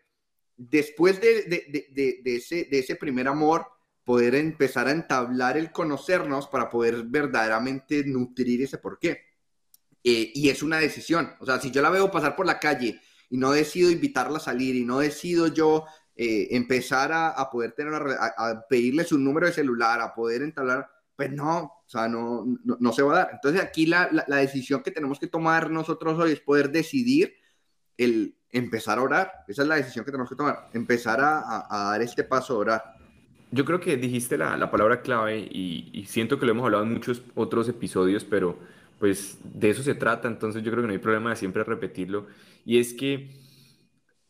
después 0.55 1.19
de, 1.19 2.21
ese, 2.23 2.67
de 2.71 2.79
ese 2.79 2.95
primer 2.95 3.27
amor, 3.27 3.67
poder 4.05 4.35
empezar 4.35 4.87
a 4.87 4.91
entablar 4.91 5.57
el 5.57 5.71
conocernos 5.71 6.47
para 6.47 6.69
poder 6.69 7.03
verdaderamente 7.03 8.05
nutrir 8.05 8.61
ese 8.61 8.77
porqué. 8.77 9.21
Eh, 10.03 10.31
y 10.33 10.49
es 10.49 10.63
una 10.63 10.79
decisión. 10.79 11.33
O 11.41 11.45
sea, 11.45 11.59
si 11.59 11.69
yo 11.69 11.81
la 11.81 11.89
veo 11.89 12.11
pasar 12.11 12.35
por 12.35 12.45
la 12.45 12.59
calle 12.59 12.99
y 13.29 13.37
no 13.37 13.51
decido 13.51 13.91
invitarla 13.91 14.37
a 14.37 14.41
salir 14.41 14.75
y 14.75 14.85
no 14.85 14.99
decido 14.99 15.47
yo 15.47 15.85
eh, 16.15 16.49
empezar 16.51 17.11
a, 17.11 17.49
poder 17.51 17.71
tener, 17.71 17.93
a, 17.93 18.65
pedirle 18.69 19.03
su 19.03 19.17
número 19.17 19.47
de 19.47 19.53
celular, 19.53 19.99
a 19.99 20.13
poder 20.13 20.43
entablar, 20.43 20.87
pues 21.15 21.31
no, 21.31 21.63
o 21.63 21.83
sea, 21.87 22.07
no, 22.07 22.45
no, 22.63 22.93
se 22.93 23.01
va 23.01 23.13
a 23.13 23.17
dar. 23.17 23.29
Entonces 23.33 23.61
aquí 23.61 23.85
la, 23.85 24.09
la, 24.27 24.37
decisión 24.37 24.83
que 24.83 24.91
tenemos 24.91 25.19
que 25.19 25.27
tomar 25.27 25.69
nosotros 25.71 26.19
hoy 26.19 26.31
es 26.31 26.39
poder 26.39 26.71
decidir 26.71 27.33
el 27.97 28.35
empezar 28.51 28.99
a 28.99 29.01
orar. 29.01 29.31
Esa 29.47 29.63
es 29.63 29.67
la 29.67 29.75
decisión 29.75 30.05
que 30.05 30.11
tenemos 30.11 30.29
que 30.29 30.35
tomar, 30.35 30.69
empezar 30.73 31.19
a, 31.21 31.65
a 31.69 31.91
dar 31.91 32.01
este 32.01 32.23
paso 32.23 32.53
a 32.53 32.57
orar. 32.57 32.83
Yo 33.51 33.65
creo 33.65 33.79
que 33.79 33.97
dijiste 33.97 34.37
la, 34.37 34.57
la 34.57 34.71
palabra 34.71 35.01
clave 35.01 35.39
y, 35.39 35.89
y 35.93 36.05
siento 36.05 36.39
que 36.39 36.45
lo 36.45 36.51
hemos 36.51 36.65
hablado 36.65 36.83
en 36.83 36.93
muchos 36.93 37.23
otros 37.35 37.69
episodios, 37.69 38.23
pero 38.23 38.57
pues 38.99 39.37
de 39.43 39.69
eso 39.69 39.83
se 39.83 39.95
trata, 39.95 40.27
entonces 40.27 40.63
yo 40.63 40.71
creo 40.71 40.83
que 40.83 40.87
no 40.87 40.93
hay 40.93 40.99
problema 40.99 41.31
de 41.31 41.35
siempre 41.35 41.63
repetirlo, 41.63 42.27
y 42.65 42.79
es 42.79 42.93
que 42.93 43.29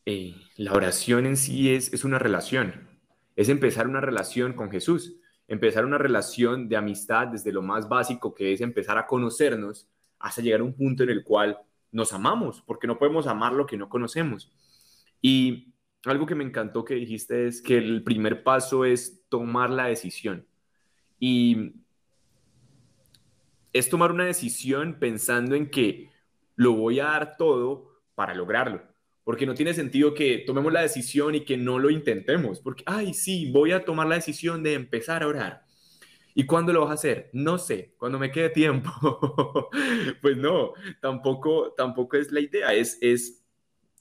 eh, 0.05 0.35
la 0.57 0.73
oración 0.73 1.25
en 1.25 1.37
sí 1.37 1.73
es, 1.73 1.93
es 1.93 2.03
una 2.03 2.19
relación, 2.19 2.89
es 3.35 3.49
empezar 3.49 3.87
una 3.87 4.01
relación 4.01 4.53
con 4.53 4.69
Jesús, 4.69 5.15
empezar 5.47 5.85
una 5.85 5.97
relación 5.97 6.67
de 6.67 6.77
amistad 6.77 7.27
desde 7.27 7.51
lo 7.51 7.61
más 7.61 7.87
básico 7.87 8.33
que 8.33 8.53
es 8.53 8.61
empezar 8.61 8.97
a 8.97 9.07
conocernos 9.07 9.87
hasta 10.19 10.41
llegar 10.41 10.61
a 10.61 10.63
un 10.63 10.73
punto 10.73 11.03
en 11.03 11.09
el 11.09 11.23
cual 11.23 11.57
nos 11.91 12.11
amamos, 12.13 12.61
porque 12.65 12.87
no 12.87 12.97
podemos 12.97 13.27
amar 13.27 13.53
lo 13.53 13.65
que 13.65 13.77
no 13.77 13.87
conocemos. 13.89 14.51
Y 15.21 15.73
algo 16.05 16.25
que 16.25 16.35
me 16.35 16.43
encantó 16.43 16.83
que 16.83 16.95
dijiste 16.95 17.47
es 17.47 17.61
que 17.61 17.77
el 17.77 18.03
primer 18.03 18.43
paso 18.43 18.83
es 18.83 19.21
tomar 19.29 19.69
la 19.69 19.85
decisión. 19.85 20.45
Y 21.19 21.75
es 23.71 23.89
tomar 23.89 24.11
una 24.11 24.25
decisión 24.25 24.97
pensando 24.99 25.55
en 25.55 25.69
que 25.69 26.11
lo 26.55 26.73
voy 26.73 26.99
a 26.99 27.05
dar 27.05 27.37
todo 27.37 28.01
para 28.15 28.33
lograrlo. 28.33 28.92
Porque 29.23 29.45
no 29.45 29.53
tiene 29.53 29.73
sentido 29.73 30.13
que 30.13 30.39
tomemos 30.45 30.73
la 30.73 30.81
decisión 30.81 31.35
y 31.35 31.41
que 31.41 31.57
no 31.57 31.79
lo 31.79 31.89
intentemos. 31.89 32.59
Porque, 32.59 32.83
ay, 32.85 33.13
sí, 33.13 33.51
voy 33.51 33.71
a 33.71 33.85
tomar 33.85 34.07
la 34.07 34.15
decisión 34.15 34.63
de 34.63 34.73
empezar 34.73 35.23
a 35.23 35.27
orar. 35.27 35.65
¿Y 36.35 36.45
cuándo 36.45 36.73
lo 36.73 36.81
vas 36.81 36.91
a 36.91 36.93
hacer? 36.95 37.29
No 37.31 37.57
sé, 37.57 37.93
cuando 37.97 38.19
me 38.19 38.31
quede 38.31 38.49
tiempo. 38.49 38.89
pues 40.21 40.35
no, 40.35 40.73
tampoco, 41.01 41.73
tampoco 41.77 42.17
es 42.17 42.31
la 42.31 42.39
idea. 42.39 42.73
Es, 42.73 42.97
es, 43.01 43.45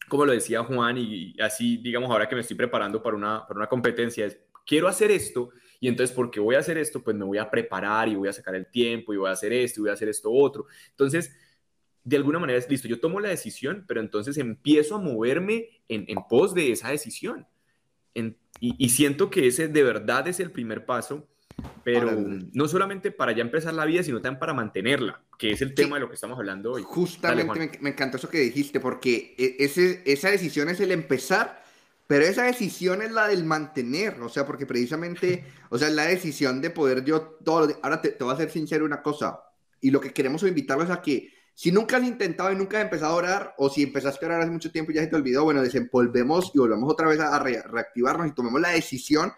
como 0.08 0.24
lo 0.24 0.32
decía 0.32 0.64
Juan, 0.64 0.98
y 0.98 1.34
así, 1.40 1.76
digamos, 1.76 2.10
ahora 2.10 2.28
que 2.28 2.34
me 2.34 2.40
estoy 2.40 2.56
preparando 2.56 3.02
para 3.02 3.16
una, 3.16 3.46
para 3.46 3.58
una 3.58 3.68
competencia, 3.68 4.26
es, 4.26 4.38
quiero 4.66 4.88
hacer 4.88 5.10
esto 5.10 5.50
y 5.82 5.88
entonces, 5.88 6.14
porque 6.14 6.38
voy 6.38 6.54
a 6.54 6.60
hacer 6.60 6.78
esto, 6.78 7.02
pues 7.02 7.16
me 7.16 7.24
voy 7.24 7.38
a 7.38 7.50
preparar 7.50 8.08
y 8.08 8.14
voy 8.14 8.28
a 8.28 8.32
sacar 8.32 8.54
el 8.54 8.70
tiempo 8.70 9.12
y 9.12 9.16
voy 9.16 9.28
a 9.28 9.32
hacer 9.32 9.52
esto 9.52 9.80
y 9.80 9.82
voy 9.82 9.90
a 9.90 9.94
hacer 9.94 10.08
esto 10.08 10.30
otro. 10.30 10.66
Entonces, 10.90 11.36
de 12.04 12.16
alguna 12.16 12.38
manera 12.38 12.58
es 12.58 12.68
listo, 12.68 12.88
yo 12.88 13.00
tomo 13.00 13.20
la 13.20 13.28
decisión, 13.28 13.84
pero 13.86 14.00
entonces 14.00 14.36
empiezo 14.38 14.96
a 14.96 15.00
moverme 15.00 15.82
en, 15.88 16.04
en 16.08 16.18
pos 16.28 16.54
de 16.54 16.72
esa 16.72 16.90
decisión. 16.90 17.46
y, 18.14 18.34
y, 18.60 18.88
siento 18.90 19.30
que 19.30 19.46
ese 19.46 19.68
de 19.68 19.82
verdad 19.82 20.28
es 20.28 20.40
el 20.40 20.50
primer 20.50 20.84
paso, 20.84 21.28
pero 21.84 22.12
no 22.52 22.68
solamente 22.68 23.10
para 23.10 23.32
ya 23.32 23.42
empezar 23.42 23.74
la 23.74 23.84
vida, 23.84 24.02
sino 24.02 24.20
también 24.20 24.40
para 24.40 24.54
mantenerla, 24.54 25.22
que 25.38 25.50
es 25.52 25.62
el 25.62 25.74
tema 25.74 25.96
de 25.96 26.00
lo 26.00 26.08
que 26.08 26.14
estamos 26.14 26.38
hablando 26.38 26.72
hoy. 26.72 26.82
Justamente 26.82 27.58
me, 27.58 27.70
me, 27.80 27.90
encantó 27.90 28.16
eso 28.16 28.28
que 28.28 28.38
dijiste, 28.38 28.80
porque 28.80 29.34
e, 29.38 29.56
ese, 29.64 30.02
esa 30.04 30.30
decisión 30.30 30.68
es 30.68 30.80
el 30.80 30.92
empezar 30.92 31.62
pero 32.12 32.26
esa 32.26 32.42
decisión 32.42 33.00
es 33.00 33.10
la 33.10 33.28
del 33.28 33.42
mantener, 33.42 34.20
o 34.20 34.28
sea, 34.28 34.44
porque 34.44 34.66
precisamente, 34.66 35.46
o 35.70 35.78
sea, 35.78 35.88
es 35.88 35.94
la 35.94 36.04
decisión 36.04 36.60
de 36.60 36.68
poder 36.68 37.04
yo 37.04 37.22
todo. 37.42 37.74
Ahora 37.82 38.02
te, 38.02 38.10
te 38.10 38.22
voy 38.22 38.34
a 38.34 38.36
ser 38.36 38.50
sincero 38.50 38.84
una 38.84 39.00
cosa, 39.00 39.40
y 39.80 39.90
lo 39.90 39.98
que 39.98 40.12
queremos 40.12 40.42
invitarlos 40.42 40.90
a 40.90 41.00
que 41.00 41.32
si 41.62 41.70
nunca 41.70 41.96
has 41.96 42.02
intentado 42.02 42.50
y 42.50 42.56
nunca 42.56 42.78
has 42.78 42.82
empezado 42.82 43.12
a 43.12 43.16
orar, 43.16 43.54
o 43.56 43.70
si 43.70 43.84
empezaste 43.84 44.24
a 44.24 44.30
orar 44.30 44.40
hace 44.40 44.50
mucho 44.50 44.72
tiempo 44.72 44.90
y 44.90 44.96
ya 44.96 45.02
se 45.02 45.06
te 45.06 45.14
olvidó, 45.14 45.44
bueno, 45.44 45.62
desempolvemos 45.62 46.50
y 46.52 46.58
volvemos 46.58 46.90
otra 46.90 47.06
vez 47.06 47.20
a, 47.20 47.38
reactivarnos 47.38 48.26
y 48.26 48.32
tomemos 48.32 48.60
la 48.60 48.70
decisión 48.70 49.32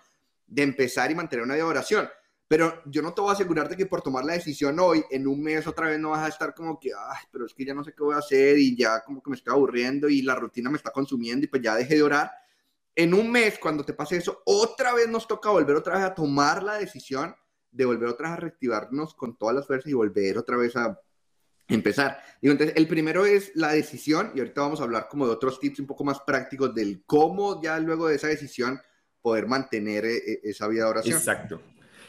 de 0.46 0.62
empezar 0.62 1.10
y 1.10 1.14
mantener 1.14 1.44
una 1.44 1.52
vida 1.52 1.64
de 1.64 1.70
oración. 1.70 2.08
Pero 2.48 2.80
yo 2.86 3.02
no 3.02 3.12
te 3.12 3.20
voy 3.20 3.28
a 3.28 3.34
asegurarte 3.34 3.76
que 3.76 3.84
por 3.84 4.00
tomar 4.00 4.24
la 4.24 4.32
decisión 4.32 4.80
hoy, 4.80 5.04
en 5.10 5.26
un 5.26 5.42
mes 5.42 5.66
otra 5.66 5.88
vez 5.88 6.00
no 6.00 6.12
vas 6.12 6.24
a 6.24 6.28
estar 6.28 6.54
como 6.54 6.80
que, 6.80 6.92
ay, 6.98 7.26
pero 7.30 7.44
es 7.44 7.52
que 7.52 7.62
ya 7.62 7.74
no 7.74 7.84
sé 7.84 7.92
qué 7.92 8.02
voy 8.02 8.14
a 8.14 8.20
hacer 8.20 8.56
y 8.56 8.74
ya 8.74 9.04
como 9.04 9.22
que 9.22 9.28
me 9.28 9.36
estoy 9.36 9.52
aburriendo 9.52 10.08
y 10.08 10.22
la 10.22 10.34
rutina 10.34 10.70
me 10.70 10.78
está 10.78 10.90
consumiendo 10.92 11.44
y 11.44 11.48
pues 11.48 11.60
ya 11.60 11.74
dejé 11.74 11.96
de 11.96 12.04
orar 12.04 12.32
en 12.94 13.12
un 13.12 13.30
mes, 13.30 13.58
cuando 13.58 13.84
te 13.84 13.92
pase 13.92 14.16
eso, 14.16 14.40
otra 14.46 14.94
vez 14.94 15.08
nos 15.10 15.28
toca 15.28 15.50
volver 15.50 15.76
otra 15.76 15.96
vez 15.96 16.04
a 16.04 16.14
tomar 16.14 16.62
la 16.62 16.78
decisión 16.78 17.36
de 17.70 17.84
volver 17.84 18.08
otra 18.08 18.30
vez 18.30 18.38
a 18.38 18.40
reactivarnos 18.40 19.14
con 19.14 19.36
todas 19.36 19.56
las 19.56 19.66
fuerzas 19.66 19.90
y 19.90 19.94
volver 19.94 20.38
otra 20.38 20.56
vez 20.56 20.74
a 20.74 20.98
empezar. 21.68 22.18
Digo, 22.40 22.52
entonces, 22.52 22.76
el 22.76 22.86
primero 22.86 23.24
es 23.24 23.52
la 23.54 23.72
decisión 23.72 24.32
y 24.34 24.40
ahorita 24.40 24.60
vamos 24.60 24.80
a 24.80 24.84
hablar 24.84 25.08
como 25.08 25.26
de 25.26 25.32
otros 25.32 25.58
tips 25.60 25.80
un 25.80 25.86
poco 25.86 26.04
más 26.04 26.20
prácticos 26.20 26.74
del 26.74 27.02
cómo 27.06 27.62
ya 27.62 27.78
luego 27.78 28.08
de 28.08 28.16
esa 28.16 28.28
decisión 28.28 28.80
poder 29.22 29.46
mantener 29.46 30.04
eh, 30.04 30.16
eh, 30.16 30.40
esa 30.44 30.68
vida 30.68 30.84
de 30.84 30.90
oración. 30.90 31.16
Exacto. 31.16 31.60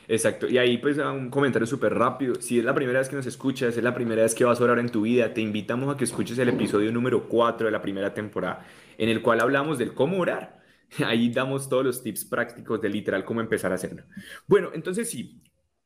Exacto. 0.07 0.47
Y 0.47 0.57
ahí 0.57 0.77
pues 0.77 0.97
un 0.97 1.29
comentario 1.29 1.65
súper 1.65 1.93
rápido. 1.93 2.35
Si 2.39 2.59
es 2.59 2.65
la 2.65 2.75
primera 2.75 2.99
vez 2.99 3.09
que 3.09 3.15
nos 3.15 3.25
escuchas, 3.25 3.75
es 3.75 3.83
la 3.83 3.93
primera 3.93 4.21
vez 4.21 4.35
que 4.35 4.45
vas 4.45 4.59
a 4.59 4.63
orar 4.63 4.79
en 4.79 4.89
tu 4.89 5.01
vida, 5.01 5.33
te 5.33 5.41
invitamos 5.41 5.93
a 5.93 5.97
que 5.97 6.03
escuches 6.03 6.37
el 6.37 6.49
episodio 6.49 6.91
número 6.91 7.27
4 7.27 7.65
de 7.65 7.71
la 7.71 7.81
primera 7.81 8.13
temporada, 8.13 8.65
en 8.97 9.09
el 9.09 9.21
cual 9.21 9.41
hablamos 9.41 9.77
del 9.77 9.93
cómo 9.93 10.19
orar. 10.19 10.61
Ahí 11.05 11.29
damos 11.29 11.67
todos 11.67 11.83
los 11.83 12.03
tips 12.03 12.25
prácticos 12.25 12.81
de 12.81 12.89
literal 12.89 13.25
cómo 13.25 13.41
empezar 13.41 13.71
a 13.71 13.75
hacerlo. 13.75 14.03
Bueno, 14.47 14.69
entonces 14.73 15.09
sí, 15.09 15.41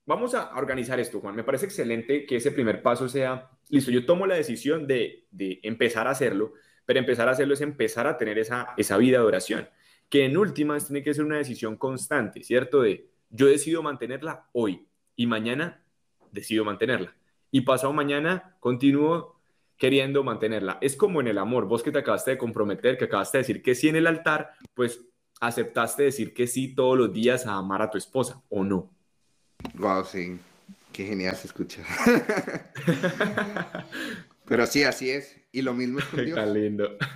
vamos 0.10 0.34
a 0.34 0.50
organizar 0.58 1.00
esto, 1.00 1.20
Juan. 1.20 1.36
Me 1.36 1.44
parece 1.44 1.68
excelente 1.68 2.26
que 2.26 2.38
ese 2.38 2.52
primer 2.52 2.82
paso 2.82 3.08
sea, 3.08 3.52
listo, 3.70 3.92
yo 3.92 4.08
tomo 4.08 4.26
la 4.26 4.34
decisión 4.34 4.88
de, 4.88 5.28
empezar 5.62 6.08
a 6.08 6.12
hacerlo, 6.12 6.54
pero 6.84 7.00
empezar 7.00 7.28
a 7.28 7.34
hacerlo 7.34 7.54
es 7.54 7.62
empezar 7.62 8.08
a 8.08 8.18
tener 8.18 8.40
esa, 8.40 8.74
esa 8.76 8.98
vida 8.98 9.20
de 9.20 9.26
oración, 9.26 9.70
que 10.10 10.26
en 10.26 10.36
últimas 10.36 10.88
tiene 10.88 11.04
que 11.04 11.14
ser 11.14 11.26
una 11.26 11.38
decisión 11.38 11.78
constante, 11.78 12.44
¿cierto? 12.44 12.82
De 12.82 13.08
yo 13.30 13.46
decido 13.46 13.84
mantenerla 13.84 14.48
hoy 14.52 14.88
y 15.16 15.28
mañana 15.28 15.84
decido 16.32 16.66
mantenerla. 16.66 17.16
Y 17.52 17.62
pasado 17.62 17.94
mañana 17.94 18.58
continúo 18.60 19.40
queriendo 19.78 20.24
mantenerla. 20.24 20.80
Es 20.82 20.96
como 20.96 21.22
en 21.22 21.28
el 21.28 21.38
amor, 21.38 21.68
vos 21.68 21.84
que 21.84 21.92
te 21.92 22.00
acabaste 22.00 22.32
de 22.32 22.38
comprometer, 22.40 22.98
que 22.98 23.06
acabaste 23.06 23.38
de 23.38 23.42
decir 23.44 23.62
que 23.62 23.76
sí 23.76 23.90
en 23.90 23.96
el 23.96 24.08
altar, 24.08 24.54
pues 24.74 25.06
aceptaste 25.40 26.02
decir 26.02 26.34
que 26.34 26.48
sí 26.48 26.74
todos 26.74 26.98
los 26.98 27.14
días 27.14 27.46
a 27.46 27.54
amar 27.54 27.84
a 27.84 27.92
tu 27.92 28.00
esposa, 28.00 28.42
¿o 28.50 28.64
no? 28.64 28.90
Wow, 29.76 30.06
sí. 30.06 30.40
Qué 30.92 31.06
genial 31.06 31.36
se 31.36 31.48
escucha. 31.48 31.82
Pero 34.46 34.66
sí, 34.66 34.84
así 34.84 35.10
es. 35.10 35.38
Y 35.52 35.62
lo 35.62 35.74
mismo 35.74 36.00
es 36.00 36.06
con 36.06 36.26
Dios. 36.26 36.48
lindo. 36.50 36.98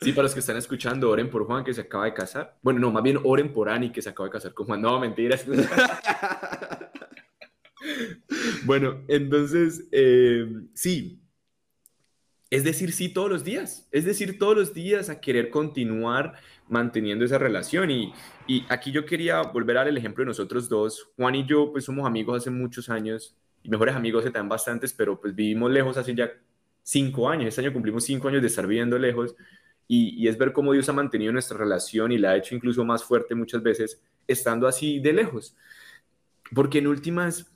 Sí, 0.00 0.10
para 0.10 0.24
los 0.24 0.34
que 0.34 0.40
están 0.40 0.56
escuchando, 0.56 1.08
oren 1.10 1.30
por 1.30 1.46
Juan 1.46 1.62
que 1.62 1.72
se 1.72 1.82
acaba 1.82 2.06
de 2.06 2.14
casar. 2.14 2.58
Bueno, 2.60 2.80
no, 2.80 2.90
más 2.90 3.04
bien 3.04 3.20
oren 3.22 3.52
por 3.52 3.68
Ani 3.68 3.92
que 3.92 4.02
se 4.02 4.08
acaba 4.08 4.28
de 4.28 4.32
casar 4.32 4.52
con 4.52 4.66
Juan. 4.66 4.82
No, 4.82 4.98
mentiras. 4.98 5.46
bueno, 8.64 9.04
entonces, 9.06 9.84
eh, 9.92 10.44
sí. 10.74 11.21
Es 12.52 12.64
decir, 12.64 12.92
sí 12.92 13.08
todos 13.08 13.30
los 13.30 13.44
días. 13.44 13.88
Es 13.92 14.04
decir, 14.04 14.38
todos 14.38 14.54
los 14.54 14.74
días 14.74 15.08
a 15.08 15.22
querer 15.22 15.48
continuar 15.48 16.34
manteniendo 16.68 17.24
esa 17.24 17.38
relación. 17.38 17.90
Y, 17.90 18.12
y 18.46 18.66
aquí 18.68 18.92
yo 18.92 19.06
quería 19.06 19.40
volver 19.40 19.78
a 19.78 19.80
dar 19.80 19.88
el 19.88 19.96
ejemplo 19.96 20.22
de 20.22 20.26
nosotros 20.26 20.68
dos. 20.68 21.12
Juan 21.16 21.34
y 21.34 21.46
yo, 21.46 21.72
pues 21.72 21.86
somos 21.86 22.06
amigos 22.06 22.42
hace 22.42 22.50
muchos 22.50 22.90
años 22.90 23.34
y 23.62 23.70
mejores 23.70 23.94
amigos 23.94 24.24
se 24.24 24.30
dan 24.30 24.50
bastantes, 24.50 24.92
pero 24.92 25.18
pues 25.18 25.34
vivimos 25.34 25.70
lejos 25.70 25.96
hace 25.96 26.14
ya 26.14 26.30
cinco 26.82 27.26
años. 27.26 27.48
Este 27.48 27.62
año 27.62 27.72
cumplimos 27.72 28.04
cinco 28.04 28.28
años 28.28 28.42
de 28.42 28.48
estar 28.48 28.66
viviendo 28.66 28.98
lejos. 28.98 29.34
Y, 29.88 30.22
y, 30.22 30.28
es 30.28 30.36
ver 30.36 30.52
cómo 30.52 30.74
Dios 30.74 30.86
ha 30.90 30.92
mantenido 30.92 31.32
nuestra 31.32 31.56
relación 31.56 32.12
y 32.12 32.18
la 32.18 32.32
ha 32.32 32.36
hecho 32.36 32.54
incluso 32.54 32.84
más 32.84 33.02
fuerte 33.02 33.34
muchas 33.34 33.62
veces 33.62 34.02
estando 34.26 34.68
así 34.68 35.00
de 35.00 35.14
lejos. 35.14 35.56
Porque 36.54 36.80
en 36.80 36.86
últimas, 36.86 37.50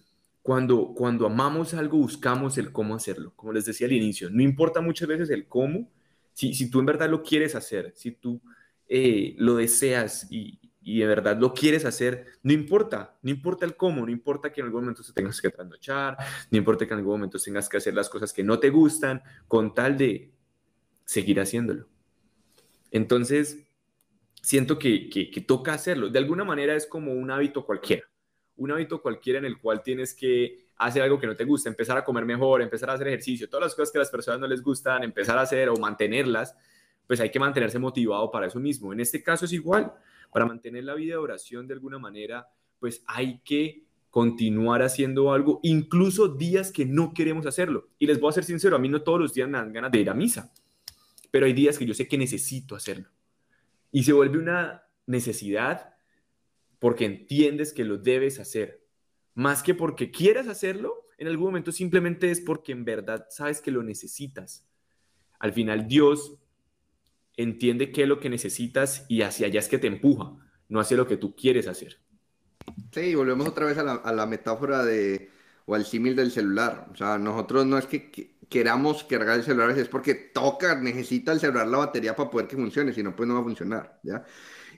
cuando, 0.47 0.95
cuando 0.95 1.26
amamos 1.26 1.75
algo, 1.75 1.99
buscamos 1.99 2.57
el 2.57 2.71
cómo 2.71 2.95
hacerlo, 2.95 3.33
como 3.35 3.53
les 3.53 3.65
decía 3.65 3.88
al 3.88 3.93
inicio. 3.93 4.31
No 4.31 4.45
importa 4.45 4.81
muchas 4.81 5.09
veces 5.09 5.29
el 5.31 5.49
cómo, 5.49 5.91
si, 6.35 6.55
si 6.55 6.71
tú 6.71 6.79
en 6.79 6.87
verdad 6.87 7.11
lo 7.11 7.25
quieres 7.25 7.57
hacer, 7.57 7.93
si 7.97 8.12
tú 8.12 8.41
eh, 8.88 9.35
lo 9.38 9.57
deseas 9.57 10.29
y, 10.31 10.61
y, 10.81 11.00
de 11.00 11.07
verdad 11.09 11.37
lo 11.37 11.53
quieres 11.53 11.85
hacer, 11.85 12.26
no 12.45 12.53
importa, 12.53 13.19
no 13.23 13.31
importa 13.33 13.67
el 13.67 13.75
cómo, 13.75 14.07
no 14.07 14.12
importa 14.12 14.53
que 14.53 14.61
en 14.61 14.69
algún 14.69 14.83
momento 14.83 15.03
te 15.03 15.12
tengas 15.12 15.41
que 15.41 15.50
trasnochar, 15.50 16.17
no 16.53 16.59
importa 16.59 16.87
que 16.87 16.93
en 16.93 17.00
algún 17.00 17.15
momento 17.15 17.41
tengas 17.41 17.69
que 17.69 17.79
hacer 17.79 17.95
las 17.95 18.09
cosas 18.09 18.33
que 18.33 18.45
no 18.45 18.61
te 18.61 18.71
gustan, 18.71 19.23
con 19.49 19.75
tal 19.75 19.99
de 19.99 20.31
seguir 21.05 21.41
haciéndolo. 21.41 21.88
Entonces, 22.93 23.67
siento 24.43 24.79
que, 24.79 25.11
que, 25.11 25.29
que 25.29 25.41
toca 25.41 25.73
hacerlo. 25.73 26.09
De 26.09 26.21
alguna 26.21 26.45
manera 26.45 26.76
es 26.76 26.87
como 26.87 27.15
un 27.15 27.33
hábito 27.33 27.67
cualquiera 27.67 28.05
un 28.56 28.70
hábito 28.70 29.02
cualquiera 29.02 29.38
en 29.38 29.44
el 29.44 29.58
cual 29.58 29.82
tienes 29.82 30.14
que 30.14 30.66
hacer 30.76 31.02
algo 31.02 31.18
que 31.18 31.26
no 31.26 31.36
te 31.36 31.44
gusta, 31.44 31.68
empezar 31.68 31.96
a 31.96 32.04
comer 32.04 32.25
mejor, 32.25 32.62
empezar 32.62 32.90
a 32.90 32.94
hacer 32.94 33.08
ejercicio, 33.08 33.48
todas 33.48 33.64
las 33.64 33.75
cosas 33.75 33.92
que 33.92 33.98
a 33.98 34.00
las 34.00 34.10
personas 34.10 34.40
no 34.40 34.46
les 34.46 34.62
gustan, 34.62 35.02
empezar 35.04 35.38
a 35.38 35.42
hacer 35.42 35.68
o 35.68 35.76
mantenerlas, 35.76 36.56
pues 37.06 37.20
hay 37.20 37.30
que 37.30 37.38
mantenerse 37.38 37.78
motivado 37.78 38.30
para 38.30 38.46
eso 38.46 38.58
mismo. 38.58 38.92
En 38.92 39.00
este 39.00 39.22
caso 39.22 39.44
es 39.44 39.52
igual, 39.52 39.92
Para 40.32 40.44
mantener 40.44 40.84
la 40.84 40.94
vida 40.94 41.12
de 41.12 41.18
oración 41.18 41.66
de 41.66 41.75
alguna 41.75 41.98
manera, 41.98 42.48
pues 42.78 43.02
hay 43.06 43.40
que 43.44 43.84
continuar 44.10 44.82
haciendo 44.82 45.32
algo, 45.32 45.60
incluso 45.62 46.28
días 46.28 46.72
que 46.72 46.84
no 46.84 47.14
queremos 47.14 47.46
hacerlo. 47.46 47.88
Y 47.98 48.06
les 48.06 48.18
voy 48.18 48.30
a 48.30 48.32
ser 48.32 48.44
sincero, 48.44 48.76
a 48.76 48.78
mí 48.78 48.88
no 48.88 49.02
todos 49.02 49.20
los 49.20 49.32
días 49.32 49.48
me 49.48 49.56
dan 49.56 49.72
ganas 49.72 49.92
de 49.92 50.00
ir 50.00 50.10
a 50.10 50.14
misa, 50.14 50.52
pero 51.30 51.46
hay 51.46 51.52
días 51.52 51.78
que 51.78 51.86
yo 51.86 51.94
sé 51.94 52.08
que 52.08 52.18
necesito 52.18 52.75
hacerlo. 52.75 53.08
Y 53.92 54.02
se 54.02 54.12
vuelve 54.12 54.38
una 54.38 54.82
necesidad 55.06 55.96
porque 56.78 57.04
entiendes 57.04 57.73
que 57.73 57.85
lo 57.85 57.99
debes 57.99 58.38
hacer. 58.38 58.85
Más 59.35 59.62
que 59.62 59.75
porque 59.75 60.11
quieras 60.11 60.49
hacerlo, 60.49 61.06
en 61.18 61.28
algún 61.28 61.47
momento 61.47 61.73
simplemente 61.73 62.30
es 62.30 62.40
porque 62.40 62.73
en 62.73 62.85
verdad 62.85 63.26
sabes 63.30 63.61
que 63.61 63.71
lo 63.71 63.83
necesitas. 63.83 64.66
Al 65.38 65.52
final 65.52 65.87
Dios 65.87 66.38
entiende 67.37 67.92
qué 67.92 68.02
es 68.02 68.09
lo 68.09 68.21
que 68.21 68.30
necesitas 68.30 69.04
y 69.09 69.23
hacia 69.23 69.47
allá 69.47 69.61
es 69.61 69.68
que 69.68 69.78
te 69.78 69.87
empuja, 69.87 70.37
no 70.68 70.80
hacia 70.80 70.97
lo 70.97 71.06
que 71.06 71.16
tú 71.16 71.35
quieres 71.35 71.68
hacer. 71.68 72.00
Sí, 72.92 73.14
volvemos 73.14 73.47
otra 73.47 73.66
vez 73.66 73.78
a 73.78 74.12
la, 74.12 74.26
metáfora 74.26 74.85
de, 74.85 75.30
o 75.66 75.75
al 75.75 75.85
símil 75.85 76.16
del 76.16 76.30
celular. 76.30 76.88
O 76.92 76.97
sea, 76.97 77.18
nosotros 77.18 77.66
no 77.66 77.78
es 77.78 77.87
que, 77.87 78.37
queramos 78.49 79.04
cargar 79.04 79.38
el 79.38 79.45
celular, 79.45 79.71
es 79.71 79.88
porque 79.88 80.14
toca, 80.14 80.80
necesita 80.80 81.33
el 81.33 81.40
celular 81.40 81.66
la 81.68 81.78
batería 81.78 82.16
para 82.16 82.30
poder 82.30 82.47
que 82.47 82.56
funcione, 82.56 82.92
si 82.92 83.02
no, 83.02 83.14
pues 83.14 83.28
no 83.28 83.35
va 83.35 83.40
a 83.40 83.45
funcionar, 83.45 84.00
¿ya? 84.02 84.25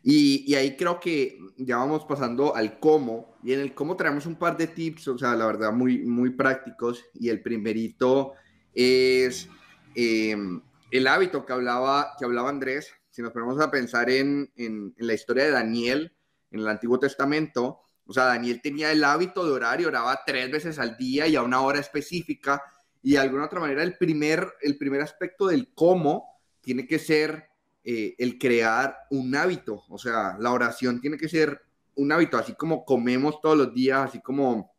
Y, 0.02 0.44
y, 0.46 0.54
ahí 0.54 0.76
creo 0.76 1.00
que 1.00 1.38
ya 1.56 1.76
vamos 1.78 2.04
pasando 2.04 2.54
al 2.54 2.78
cómo, 2.78 3.36
y 3.42 3.52
en 3.52 3.60
el 3.60 3.74
cómo 3.74 3.96
traemos 3.96 4.26
un 4.26 4.36
par 4.36 4.56
de 4.56 4.68
tips, 4.68 5.08
o 5.08 5.18
sea, 5.18 5.34
la 5.34 5.46
verdad, 5.46 5.72
muy, 5.72 5.98
muy 5.98 6.30
prácticos, 6.30 7.04
y 7.14 7.28
el 7.28 7.42
primerito 7.42 8.34
es 8.74 9.48
em, 9.94 10.60
el 10.90 11.06
hábito 11.06 11.44
que 11.44 11.52
hablaba, 11.52 12.14
que 12.18 12.24
hablaba 12.24 12.48
Andrés, 12.48 12.92
si 13.10 13.22
nos 13.22 13.32
ponemos 13.32 13.60
a 13.60 13.70
pensar 13.70 14.08
en, 14.10 14.50
en, 14.56 14.94
en 14.96 15.06
la 15.06 15.14
historia 15.14 15.44
de 15.44 15.50
Daniel, 15.50 16.12
en 16.50 16.60
el 16.60 16.68
Antiguo 16.68 16.98
Testamento, 16.98 17.80
o 18.08 18.12
sea, 18.14 18.24
Daniel 18.24 18.62
tenía 18.62 18.90
el 18.90 19.04
hábito 19.04 19.44
de 19.44 19.52
orar 19.52 19.82
y 19.82 19.84
oraba 19.84 20.22
tres 20.24 20.50
veces 20.50 20.78
al 20.78 20.96
día 20.96 21.26
y 21.26 21.36
a 21.36 21.42
una 21.42 21.60
hora 21.60 21.78
específica. 21.78 22.62
Y 23.02 23.12
de 23.12 23.18
alguna 23.18 23.44
otra 23.44 23.60
manera, 23.60 23.82
el 23.82 23.98
primer, 23.98 24.54
el 24.62 24.78
primer 24.78 25.02
aspecto 25.02 25.46
del 25.46 25.74
cómo 25.74 26.24
tiene 26.62 26.86
que 26.86 26.98
ser 26.98 27.47
eh, 27.90 28.14
el 28.18 28.38
crear 28.38 28.94
un 29.08 29.34
hábito. 29.34 29.82
O 29.88 29.96
sea, 29.96 30.36
la 30.38 30.52
oración 30.52 31.00
tiene 31.00 31.16
que 31.16 31.26
ser 31.26 31.58
un 31.94 32.12
hábito, 32.12 32.36
así 32.36 32.52
como 32.52 32.84
comemos 32.84 33.40
todos 33.40 33.56
los 33.56 33.72
días, 33.72 34.10
así 34.10 34.20
como 34.20 34.70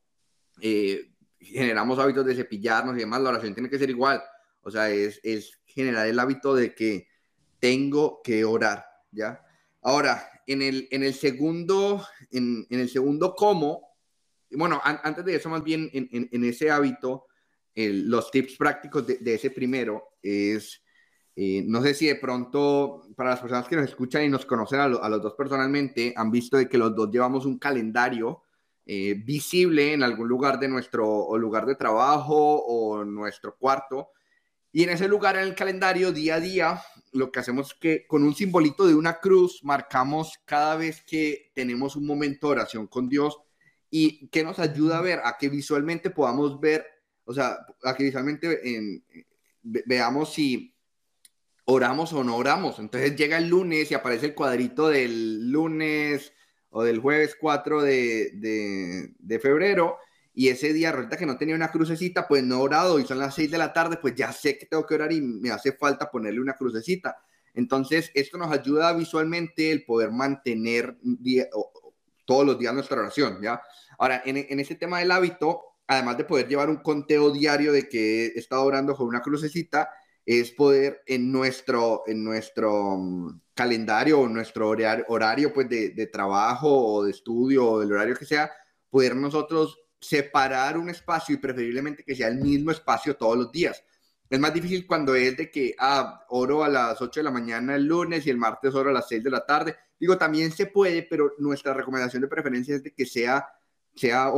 eh, 0.61 1.09
generamos 1.39 1.97
hábitos 1.97 2.23
de 2.23 2.35
cepillarnos 2.35 2.95
y 2.95 2.99
demás, 2.99 3.19
la 3.23 3.31
oración 3.31 3.55
tiene 3.55 3.67
que 3.67 3.79
ser 3.79 3.89
igual. 3.89 4.21
O 4.61 4.69
sea, 4.69 4.91
es, 4.91 5.19
generar 5.65 6.05
el 6.05 6.19
hábito 6.19 6.53
de 6.53 6.75
que 6.75 7.07
tengo 7.59 8.21
que 8.23 8.45
orar, 8.45 8.85
¿ya? 9.11 9.43
Ahora, 9.81 10.29
en 10.45 10.61
el, 10.61 10.87
en 10.91 11.01
el 11.01 11.15
segundo, 11.15 12.05
en, 12.29 12.67
en 12.69 12.79
el 12.79 12.89
segundo 12.89 13.33
cómo, 13.35 13.89
bueno, 14.51 14.79
antes 14.83 15.25
de 15.25 15.33
eso, 15.33 15.49
más 15.49 15.63
bien 15.63 15.89
en, 15.93 16.29
en 16.31 16.43
ese 16.43 16.69
hábito, 16.69 17.25
los 17.73 18.29
tips 18.29 18.55
prácticos 18.55 19.07
de, 19.07 19.17
de 19.17 19.33
ese 19.33 19.49
primero 19.49 20.09
es, 20.21 20.83
eh, 21.41 21.63
no 21.65 21.81
sé 21.81 21.93
si 21.93 22.05
de 22.05 22.15
pronto, 22.15 23.01
para 23.15 23.29
las 23.29 23.39
personas 23.39 23.65
que 23.65 23.77
nos 23.77 23.85
escuchan 23.85 24.25
y 24.25 24.27
nos 24.27 24.45
conocen 24.45 24.81
a, 24.81 24.83
a 24.83 25.07
los 25.07 25.21
dos 25.21 25.35
personalmente, 25.37 26.13
han 26.17 26.31
visto 26.31 26.57
de 26.57 26.67
que 26.67 26.77
los 26.77 26.93
dos 26.93 27.09
llevamos 27.09 27.45
un 27.45 27.57
calendario 27.57 28.43
eh, 28.85 29.13
visible 29.13 29.93
en 29.93 30.03
algún 30.03 30.27
lugar 30.27 30.59
de 30.59 30.67
nuestro 30.67 31.37
lugar 31.37 31.65
de 31.65 31.75
trabajo 31.75 32.35
o 32.35 33.05
nuestro 33.05 33.55
cuarto, 33.55 34.09
y 34.73 34.83
en 34.83 34.89
ese 34.89 35.07
lugar 35.07 35.37
en 35.37 35.43
el 35.43 35.55
calendario, 35.55 36.11
día 36.11 36.35
a 36.35 36.39
día, 36.41 36.81
lo 37.13 37.31
que 37.31 37.39
hacemos 37.39 37.71
es 37.71 37.79
que 37.79 38.05
con 38.05 38.23
un 38.23 38.35
simbolito 38.35 38.85
de 38.85 38.93
una 38.93 39.21
cruz 39.21 39.61
marcamos 39.63 40.33
cada 40.43 40.75
vez 40.75 41.01
que 41.07 41.51
tenemos 41.55 41.95
un 41.95 42.05
momento 42.05 42.47
de 42.47 42.51
oración 42.51 42.85
con 42.87 43.07
Dios 43.07 43.39
y 43.89 44.27
que 44.27 44.43
nos 44.43 44.59
ayuda 44.59 44.97
a 44.97 45.01
ver, 45.01 45.21
a 45.23 45.37
que 45.37 45.47
visualmente 45.47 46.09
podamos 46.09 46.59
ver, 46.59 46.85
o 47.23 47.33
sea, 47.33 47.59
a 47.81 47.95
que 47.95 48.03
visualmente 48.03 48.59
veamos 49.63 50.33
si 50.33 50.75
oramos 51.69 52.11
o 52.13 52.23
no 52.23 52.35
oramos. 52.35 52.79
Entonces 52.79 53.15
llega 53.15 53.37
el 53.37 53.47
lunes 53.47 53.91
y 53.91 53.93
aparece 53.93 54.27
el 54.27 54.35
cuadrito 54.35 54.89
del 54.89 55.51
lunes 55.51 56.33
o 56.71 56.83
del 56.83 56.99
jueves 56.99 57.37
4 57.39 57.81
de, 57.83 59.11
de, 59.19 59.39
febrero 59.39 59.97
y 60.33 60.49
ese 60.49 60.73
día 60.73 60.91
resulta 60.91 61.17
que 61.17 61.25
no 61.25 61.37
tenía 61.37 61.55
una 61.55 61.71
crucecita, 61.71 62.27
pues 62.27 62.43
no 62.43 62.55
he 62.55 62.59
orado 62.59 62.99
y 62.99 63.05
son 63.05 63.19
las 63.19 63.35
6 63.35 63.51
de 63.51 63.57
la 63.57 63.73
tarde, 63.73 63.97
pues 63.97 64.15
ya 64.15 64.31
sé 64.31 64.57
que 64.57 64.65
tengo 64.65 64.85
que 64.85 64.95
orar 64.95 65.11
y 65.11 65.21
me 65.21 65.51
hace 65.51 65.73
falta 65.73 66.09
ponerle 66.09 66.39
una 66.39 66.55
crucecita. 66.55 67.17
Entonces, 67.53 68.11
esto 68.13 68.37
nos 68.37 68.51
ayuda 68.51 68.93
visualmente 68.93 69.71
el 69.71 69.83
poder 69.83 70.11
mantener 70.11 70.97
todos 72.25 72.45
los 72.45 72.57
días 72.57 72.73
nuestra 72.73 72.99
oración, 72.99 73.39
¿ya? 73.41 73.61
Ahora, 73.97 74.21
en, 74.25 74.37
en 74.37 74.59
ese 74.59 74.75
tema 74.75 74.99
del 74.99 75.11
hábito, 75.11 75.61
además 75.87 76.17
de 76.17 76.23
poder 76.23 76.47
llevar 76.47 76.69
un 76.69 76.77
conteo 76.77 77.31
diario 77.31 77.71
de 77.73 77.89
que 77.89 78.27
he 78.27 78.39
estado 78.39 78.63
orando 78.63 78.95
con 78.95 79.07
una 79.07 79.21
crucecita, 79.21 79.89
es 80.37 80.51
poder 80.51 81.01
en 81.07 81.31
nuestro, 81.31 82.03
en 82.05 82.23
nuestro 82.23 82.97
mm, 82.97 83.41
calendario 83.55 84.19
o 84.19 84.27
nuestro 84.27 84.69
horario, 84.69 85.05
horario 85.07 85.51
pues 85.51 85.67
de, 85.67 85.89
de 85.89 86.05
trabajo 86.05 86.69
o 86.69 87.03
de 87.03 87.11
estudio 87.11 87.67
o 87.67 87.79
del 87.79 87.91
horario 87.91 88.15
que 88.15 88.25
sea, 88.25 88.51
poder 88.91 89.15
nosotros 89.15 89.79
separar 89.99 90.77
un 90.77 90.89
espacio 90.89 91.33
y 91.33 91.39
preferiblemente 91.39 92.03
que 92.03 92.15
sea 92.15 92.27
el 92.27 92.37
mismo 92.37 92.69
espacio 92.69 93.17
todos 93.17 93.37
los 93.37 93.51
días. 93.51 93.83
Es 94.29 94.39
más 94.39 94.53
difícil 94.53 94.85
cuando 94.85 95.15
es 95.15 95.35
de 95.35 95.49
que, 95.49 95.73
ah, 95.79 96.23
oro 96.29 96.63
a 96.63 96.69
las 96.69 97.01
8 97.01 97.21
de 97.21 97.23
la 97.23 97.31
mañana 97.31 97.75
el 97.75 97.85
lunes 97.85 98.27
y 98.27 98.29
el 98.29 98.37
martes 98.37 98.75
oro 98.75 98.91
a 98.91 98.93
las 98.93 99.07
6 99.07 99.23
de 99.23 99.31
la 99.31 99.43
tarde. 99.43 99.75
Digo, 99.99 100.15
también 100.15 100.51
se 100.51 100.67
puede, 100.67 101.01
pero 101.01 101.33
nuestra 101.39 101.73
recomendación 101.73 102.21
de 102.21 102.27
preferencia 102.27 102.75
es 102.75 102.83
de 102.83 102.93
que 102.93 103.07
sea, 103.07 103.47
sea, 103.95 104.31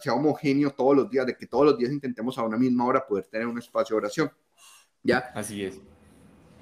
sea, 0.00 0.14
homogéneo 0.14 0.70
todos 0.70 0.94
los 0.94 1.10
días, 1.10 1.26
de 1.26 1.36
que 1.36 1.48
todos 1.48 1.64
los 1.64 1.76
días 1.76 1.90
intentemos 1.90 2.38
a 2.38 2.44
una 2.44 2.56
misma 2.56 2.86
hora 2.86 3.04
poder 3.04 3.26
tener 3.26 3.48
un 3.48 3.58
espacio 3.58 3.96
de 3.96 3.98
oración. 3.98 4.30
¿Ya? 5.08 5.30
Así 5.34 5.64
es. 5.64 5.80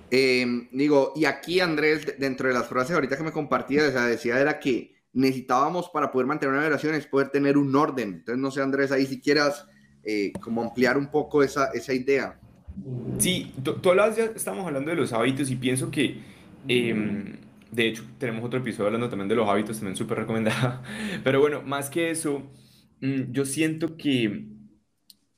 Em, 0.08 0.68
digo, 0.70 1.12
y 1.16 1.24
aquí 1.24 1.58
Andrés, 1.58 2.14
dentro 2.16 2.46
de 2.46 2.54
las 2.54 2.68
frases 2.68 2.94
ahorita 2.94 3.16
que 3.16 3.24
me 3.24 3.32
compartía, 3.32 3.82
decía 3.82 4.38
era 4.38 4.60
que 4.60 4.94
necesitábamos 5.12 5.88
para 5.88 6.12
poder 6.12 6.28
mantener 6.28 6.54
una 6.54 6.62
relación 6.62 6.94
es 6.94 7.06
poder 7.06 7.30
tener 7.30 7.56
un 7.56 7.74
orden. 7.74 8.08
Entonces, 8.10 8.38
no 8.38 8.52
sé, 8.52 8.62
Andrés, 8.62 8.92
ahí 8.92 9.04
si 9.04 9.20
quieras 9.20 9.66
eh, 10.04 10.32
como 10.40 10.62
ampliar 10.62 10.96
un 10.96 11.10
poco 11.10 11.42
esa, 11.42 11.70
esa 11.74 11.92
idea. 11.92 12.38
Sí, 13.18 13.52
todas 13.82 14.16
ya 14.16 14.26
estamos 14.26 14.64
hablando 14.64 14.90
de 14.90 14.96
los 14.96 15.12
hábitos 15.12 15.50
y 15.50 15.56
pienso 15.56 15.90
que, 15.90 16.20
em, 16.68 17.38
de 17.72 17.88
hecho, 17.88 18.04
tenemos 18.18 18.44
otro 18.44 18.60
episodio 18.60 18.86
hablando 18.86 19.08
también 19.08 19.28
de 19.28 19.34
los 19.34 19.48
hábitos, 19.48 19.78
también 19.78 19.96
súper 19.96 20.18
recomendado. 20.18 20.82
Pero 21.24 21.40
bueno, 21.40 21.62
más 21.62 21.90
que 21.90 22.10
eso, 22.10 22.42
mm, 23.00 23.32
yo 23.32 23.44
siento 23.44 23.96
que 23.96 24.46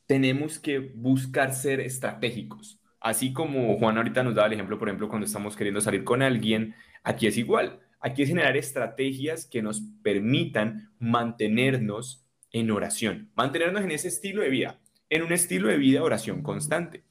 tenemos 0.07 0.59
que 0.59 0.79
buscar 0.79 1.55
ser 1.55 1.81
estratégicos. 1.81 2.78
Así 3.01 3.33
como 3.33 3.79
Juan 3.79 3.97
ahorita 3.97 4.23
nos 4.23 4.35
da 4.35 4.47
el 4.47 4.55
ejemplo, 4.55 4.79
por 4.79 4.89
ejemplo, 4.89 5.09
cuando 5.09 5.27
estamos 5.27 5.57
queriendo 5.57 5.81
salir 5.81 6.05
con 6.05 6.23
alguien, 6.23 6.75
aquí 7.05 7.27
es 7.27 7.37
igual 7.37 7.81
Aquí 8.01 8.23
es 8.23 8.29
generar 8.29 8.57
estrategias 8.57 9.47
que 9.47 9.63
nos 9.63 9.83
permitan 10.03 10.93
mantenernos 10.99 12.25
en 12.53 12.71
oración, 12.71 13.31
mantenernos 13.35 13.83
en 13.83 13.91
ese 13.91 14.09
estilo 14.09 14.43
de 14.43 14.51
vida, 14.51 14.81
en 15.11 15.23
un 15.23 15.33
estilo 15.33 15.69
de 15.69 15.79
vida 15.79 16.03
oración 16.03 16.43
constante. 16.43 17.03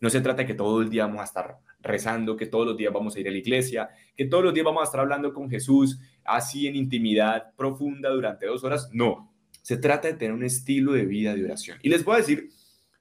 No 0.00 0.10
se 0.10 0.20
trata 0.20 0.42
de 0.42 0.46
que 0.46 0.54
todo 0.54 0.82
el 0.82 0.90
día 0.90 1.06
vamos 1.06 1.22
a 1.22 1.24
estar 1.24 1.58
rezando, 1.80 2.36
que 2.36 2.46
todos 2.46 2.66
los 2.66 2.76
días 2.76 2.92
vamos 2.92 3.16
a 3.16 3.20
ir 3.20 3.28
a 3.28 3.30
la 3.30 3.38
iglesia, 3.38 3.88
que 4.14 4.26
todos 4.26 4.44
los 4.44 4.52
días 4.52 4.66
vamos 4.66 4.82
a 4.82 4.84
estar 4.84 5.00
hablando 5.00 5.32
con 5.32 5.48
Jesús 5.48 5.98
así 6.24 6.66
en 6.66 6.76
intimidad 6.76 7.54
profunda 7.56 8.10
durante 8.10 8.46
dos 8.46 8.62
horas. 8.62 8.90
No, 8.92 9.32
se 9.62 9.78
trata 9.78 10.08
de 10.08 10.14
tener 10.14 10.34
un 10.34 10.44
estilo 10.44 10.92
de 10.92 11.06
vida 11.06 11.34
de 11.34 11.44
oración. 11.44 11.78
Y 11.82 11.88
les 11.88 12.04
voy 12.04 12.16
a 12.16 12.18
decir, 12.18 12.50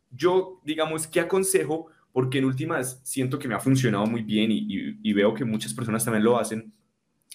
yo 0.10 0.62
digamos 0.64 1.06
que 1.06 1.20
aconsejo, 1.20 1.88
porque 2.16 2.38
en 2.38 2.46
últimas 2.46 3.02
siento 3.04 3.38
que 3.38 3.50
me 3.50 3.56
ha 3.56 3.60
funcionado 3.60 4.06
muy 4.06 4.24
bien 4.24 4.48
y, 4.50 5.12
veo 5.12 5.34
que 5.34 5.44
muchas 5.44 5.74
personas 5.74 6.06
también 6.06 6.24
lo 6.24 6.40
hacen, 6.40 6.72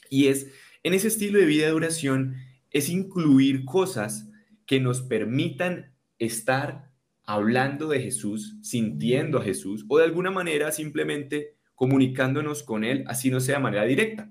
y 0.08 0.28
es, 0.28 0.50
en 0.82 0.94
ese 0.94 1.08
estilo 1.08 1.38
de 1.38 1.44
vida 1.44 1.66
de 1.66 1.72
oración, 1.72 2.36
es 2.70 2.88
incluir 2.88 3.66
cosas 3.66 4.30
que 4.64 4.80
nos 4.80 5.02
permitan 5.02 5.92
estar 6.18 6.90
hablando 7.24 7.88
de 7.88 8.00
Jesús, 8.00 8.56
sintiendo 8.62 9.36
a 9.36 9.42
Jesús, 9.42 9.84
o 9.86 9.98
de 9.98 10.04
alguna 10.04 10.30
manera 10.30 10.72
simplemente 10.72 11.56
comunicándonos 11.74 12.62
con 12.62 12.82
Él, 12.82 13.04
así 13.06 13.30
no 13.30 13.40
sea 13.40 13.56
de 13.56 13.62
manera 13.62 13.84
directa. 13.84 14.30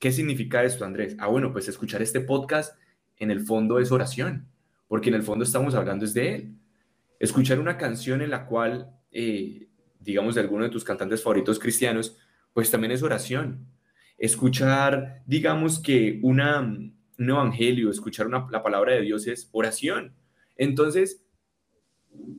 ¿Qué 0.00 0.10
significa 0.10 0.64
esto, 0.64 0.84
Andrés? 0.84 1.14
Ah, 1.20 1.28
bueno, 1.28 1.52
pues 1.52 1.68
escuchar 1.68 2.02
este 2.02 2.20
podcast 2.20 2.76
en 3.16 3.30
el 3.30 3.38
fondo 3.38 3.78
es 3.78 3.92
oración, 3.92 4.48
porque 4.88 5.10
en 5.10 5.14
el 5.14 5.22
fondo 5.22 5.44
estamos 5.44 5.76
hablando 5.76 6.04
es 6.04 6.14
de 6.14 6.34
Él. 6.34 6.54
Escuchar 7.20 7.60
una 7.60 7.78
canción 7.78 8.22
en 8.22 8.30
la 8.30 8.46
cual, 8.46 8.98
eh, 9.12 9.68
digamos, 10.00 10.34
de 10.34 10.40
alguno 10.40 10.64
de 10.64 10.70
tus 10.70 10.84
cantantes 10.84 11.22
favoritos 11.22 11.58
cristianos, 11.58 12.16
pues 12.52 12.70
también 12.70 12.92
es 12.92 13.02
oración 13.02 13.72
escuchar, 14.22 15.20
digamos 15.26 15.80
que 15.80 16.20
una, 16.22 16.60
un 16.60 16.94
evangelio, 17.18 17.90
escuchar 17.90 18.28
la 18.28 18.62
palabra 18.62 18.94
de 18.94 19.02
Dios 19.02 19.26
es 19.26 19.48
oración. 19.50 20.14
Entonces, 20.56 21.24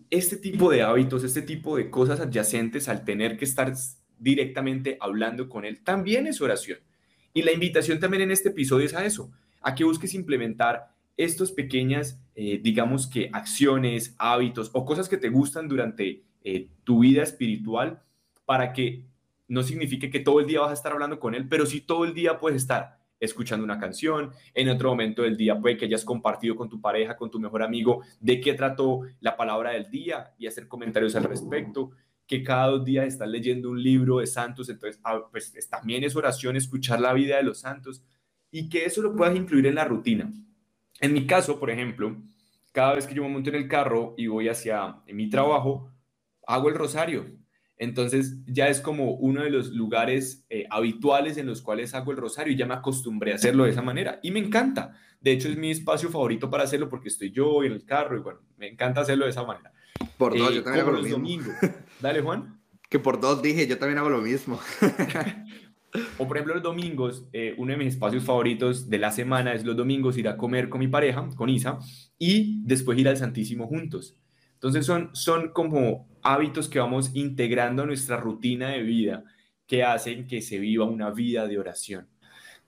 este 0.10 0.38
tipo 0.38 0.72
de 0.72 0.82
hábitos, 0.82 1.26
este 1.26 1.42
tipo 1.42 1.76
de 1.76 1.90
cosas 1.90 2.22
adyacentes 2.22 2.88
al 2.88 3.04
tener 3.04 3.36
que 3.36 3.44
estar 3.44 3.74
directamente 4.18 4.98
hablando 5.02 5.50
con 5.50 5.66
Él, 5.66 5.84
también 5.84 6.26
es 6.26 6.40
oración. 6.40 6.80
Y 7.34 7.42
la 7.42 7.52
invitación 7.52 8.00
también 8.00 8.24
en 8.24 8.32
este 8.32 8.50
episodio 8.50 8.86
es 8.86 8.94
a 8.94 9.04
eso, 9.04 9.30
a 9.62 9.76
que 9.76 9.84
busques 9.84 10.14
implementar 10.14 10.88
estos 11.18 11.52
pequeñas, 11.52 12.18
eh, 12.34 12.62
digamos 12.64 13.08
que 13.08 13.30
acciones, 13.34 14.16
hábitos 14.18 14.72
o 14.72 14.86
cosas 14.86 15.10
que 15.10 15.18
te 15.18 15.28
gustan 15.28 15.68
durante 15.68 16.24
eh, 16.44 16.70
tu 16.84 17.00
vida 17.00 17.24
espiritual 17.24 18.02
para 18.46 18.74
que 18.74 19.06
no 19.48 19.64
signifique 19.64 20.10
que 20.10 20.20
todo 20.20 20.40
el 20.40 20.48
día 20.48 20.62
vas 20.62 20.72
a 20.72 20.74
estar 20.74 20.92
hablando 20.92 21.20
con 21.20 21.36
él, 21.36 21.48
pero 21.48 21.66
sí 21.66 21.82
todo 21.82 22.06
el 22.06 22.14
día 22.14 22.40
puedes 22.40 22.62
estar 22.62 23.00
escuchando 23.20 23.64
una 23.64 23.80
canción, 23.80 24.32
en 24.54 24.70
otro 24.70 24.90
momento 24.90 25.22
del 25.22 25.38
día 25.38 25.58
puede 25.60 25.78
que 25.78 25.86
hayas 25.86 26.04
compartido 26.04 26.56
con 26.56 26.68
tu 26.68 26.82
pareja, 26.82 27.16
con 27.16 27.32
tu 27.32 27.40
mejor 27.40 27.64
amigo, 27.64 28.02
de 28.20 28.42
qué 28.42 28.54
trató 28.54 29.02
la 29.22 29.38
palabra 29.38 29.72
del 29.72 29.90
día 29.90 30.34
y 30.38 30.48
hacer 30.48 30.68
comentarios 30.68 31.16
al 31.16 31.24
respecto, 31.24 31.92
que 32.28 32.44
cada 32.44 32.68
dos 32.68 32.84
días 32.84 33.08
estás 33.08 33.30
leyendo 33.30 33.70
un 33.70 33.82
libro 33.82 34.20
de 34.20 34.28
santos, 34.28 34.70
entonces 34.70 35.00
ah, 35.04 35.22
pues 35.32 35.54
también 35.70 36.04
es 36.04 36.16
oración 36.16 36.56
escuchar 36.58 37.00
la 37.00 37.14
vida 37.14 37.38
de 37.38 37.44
los 37.44 37.60
santos 37.60 38.04
y 38.52 38.70
que 38.70 38.86
eso 38.86 39.02
lo 39.02 39.16
puedas 39.16 39.36
incluir 39.36 39.68
en 39.68 39.76
la 39.76 39.86
rutina. 39.86 40.32
En 41.00 41.14
mi 41.14 41.26
caso, 41.26 41.60
por 41.60 41.70
ejemplo, 41.70 42.16
cada 42.72 42.96
vez 42.96 43.08
que 43.08 43.14
yo 43.14 43.24
me 43.24 43.30
monto 43.30 43.50
en 43.50 43.56
el 43.56 43.68
carro 43.68 44.16
y 44.18 44.28
voy 44.28 44.50
hacia 44.50 44.98
mi 45.08 45.30
trabajo, 45.30 45.93
hago 46.48 46.70
el 46.70 46.76
rosario. 46.76 47.26
Entonces 47.78 48.38
ya 48.46 48.68
es 48.68 48.80
como 48.80 49.16
uno 49.16 49.44
de 49.44 49.50
los 49.50 49.72
lugares 49.72 50.46
eh, 50.50 50.66
habituales 50.70 51.38
en 51.38 51.48
los 51.48 51.62
cuales 51.62 51.94
hago 51.94 52.12
el 52.12 52.18
rosario 52.18 52.54
y 52.54 52.56
ya 52.56 52.66
me 52.66 52.76
acostumbré 52.76 53.32
a 53.32 53.36
hacerlo 53.36 53.66
de 53.66 53.72
esa 53.72 53.82
manera 53.82 54.20
y 54.22 54.32
me 54.32 54.40
encanta. 54.40 54.96
De 55.20 55.32
hecho 55.32 55.50
es 55.50 55.58
mi 55.58 55.72
espacio 55.72 56.10
favorito 56.10 56.50
para 56.50 56.64
hacerlo 56.64 56.88
porque 56.88 57.10
estoy 57.10 57.32
yo 57.32 57.64
en 57.64 57.72
el 57.72 57.84
carro 57.84 58.18
y 58.18 58.22
bueno, 58.22 58.40
me 58.58 58.68
encanta 58.68 59.02
hacerlo 59.02 59.26
de 59.26 59.32
esa 59.32 59.44
manera. 59.44 59.74
Por 60.18 60.38
dos, 60.38 60.54
yo 60.54 60.62
eh, 60.62 60.64
también 60.64 60.86
hago 60.86 60.96
lo 60.96 61.20
mismo. 61.20 61.54
Dale, 62.00 62.22
Juan. 62.22 62.60
Que 62.90 63.00
por 63.00 63.20
dos 63.20 63.42
dije, 63.42 63.66
yo 63.66 63.80
también 63.80 63.98
hago 63.98 64.10
lo 64.12 64.22
mismo. 64.22 64.60
o 66.20 66.28
por 66.28 66.38
ejemplo 66.38 66.54
los 66.54 66.62
domingos, 66.62 67.28
eh, 67.34 67.56
uno 67.58 67.72
de 67.72 67.78
mis 67.78 67.96
espacios 67.96 68.24
favoritos 68.24 68.88
de 68.88 69.00
la 69.00 69.12
semana 69.12 69.54
es 69.54 69.66
los 69.66 69.76
domingos 69.76 70.16
ir 70.16 70.28
a 70.28 70.38
comer 70.38 70.70
con 70.70 70.80
mi 70.80 70.88
pareja, 70.88 71.28
con 71.36 71.50
Isa, 71.50 71.80
y 72.20 72.62
después 72.64 73.00
ir 73.00 73.08
al 73.08 73.18
Santísimo 73.18 73.66
juntos. 73.66 74.16
Entonces 74.54 74.86
son, 74.86 75.10
son 75.14 75.50
como 75.54 76.08
hábitos 76.24 76.70
que 76.70 76.80
vamos 76.80 77.12
integrando 77.14 77.84
a 77.84 77.86
nuestra 77.86 78.18
rutina 78.18 78.70
de 78.70 78.84
vida 78.84 79.24
que 79.68 79.84
hacen 79.84 80.28
que 80.28 80.42
se 80.42 80.60
viva 80.60 80.86
una 80.86 81.12
vida 81.12 81.48
de 81.48 81.58
oración. 81.60 82.08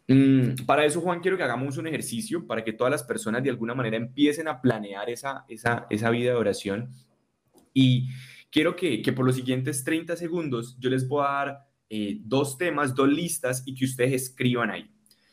Mm, 0.08 0.66
para 0.66 0.86
eso, 0.86 1.02
Juan, 1.02 1.20
quiero 1.20 1.38
que 1.38 1.44
hagamos 1.44 1.78
un 1.78 1.88
ejercicio 1.88 2.46
para 2.46 2.64
que 2.64 2.74
todas 2.74 2.92
las 2.92 3.04
personas 3.04 3.44
de 3.44 3.50
alguna 3.50 3.74
manera 3.74 3.98
empiecen 3.98 4.48
a 4.48 4.62
planear 4.62 5.10
esa, 5.10 5.46
esa, 5.50 5.88
esa 5.90 6.10
vida 6.10 6.32
de 6.32 6.38
oración. 6.38 6.90
Y 7.74 8.10
quiero 8.52 8.76
que, 8.76 9.02
que, 9.02 9.14
por 9.14 9.26
los 9.26 9.36
siguientes 9.36 9.84
30 9.84 10.16
segundos 10.16 10.78
yo 10.80 10.90
les 10.90 11.08
voy 11.08 11.24
a 11.26 11.30
dar 11.30 11.66
eh, 11.90 12.20
dos 12.22 12.58
temas, 12.58 12.94
dos 12.94 13.10
listas 13.10 13.64
y 13.66 13.76
que 13.76 13.86
ustedes 13.86 14.14
escriban 14.14 14.70
ahí. 14.70 14.92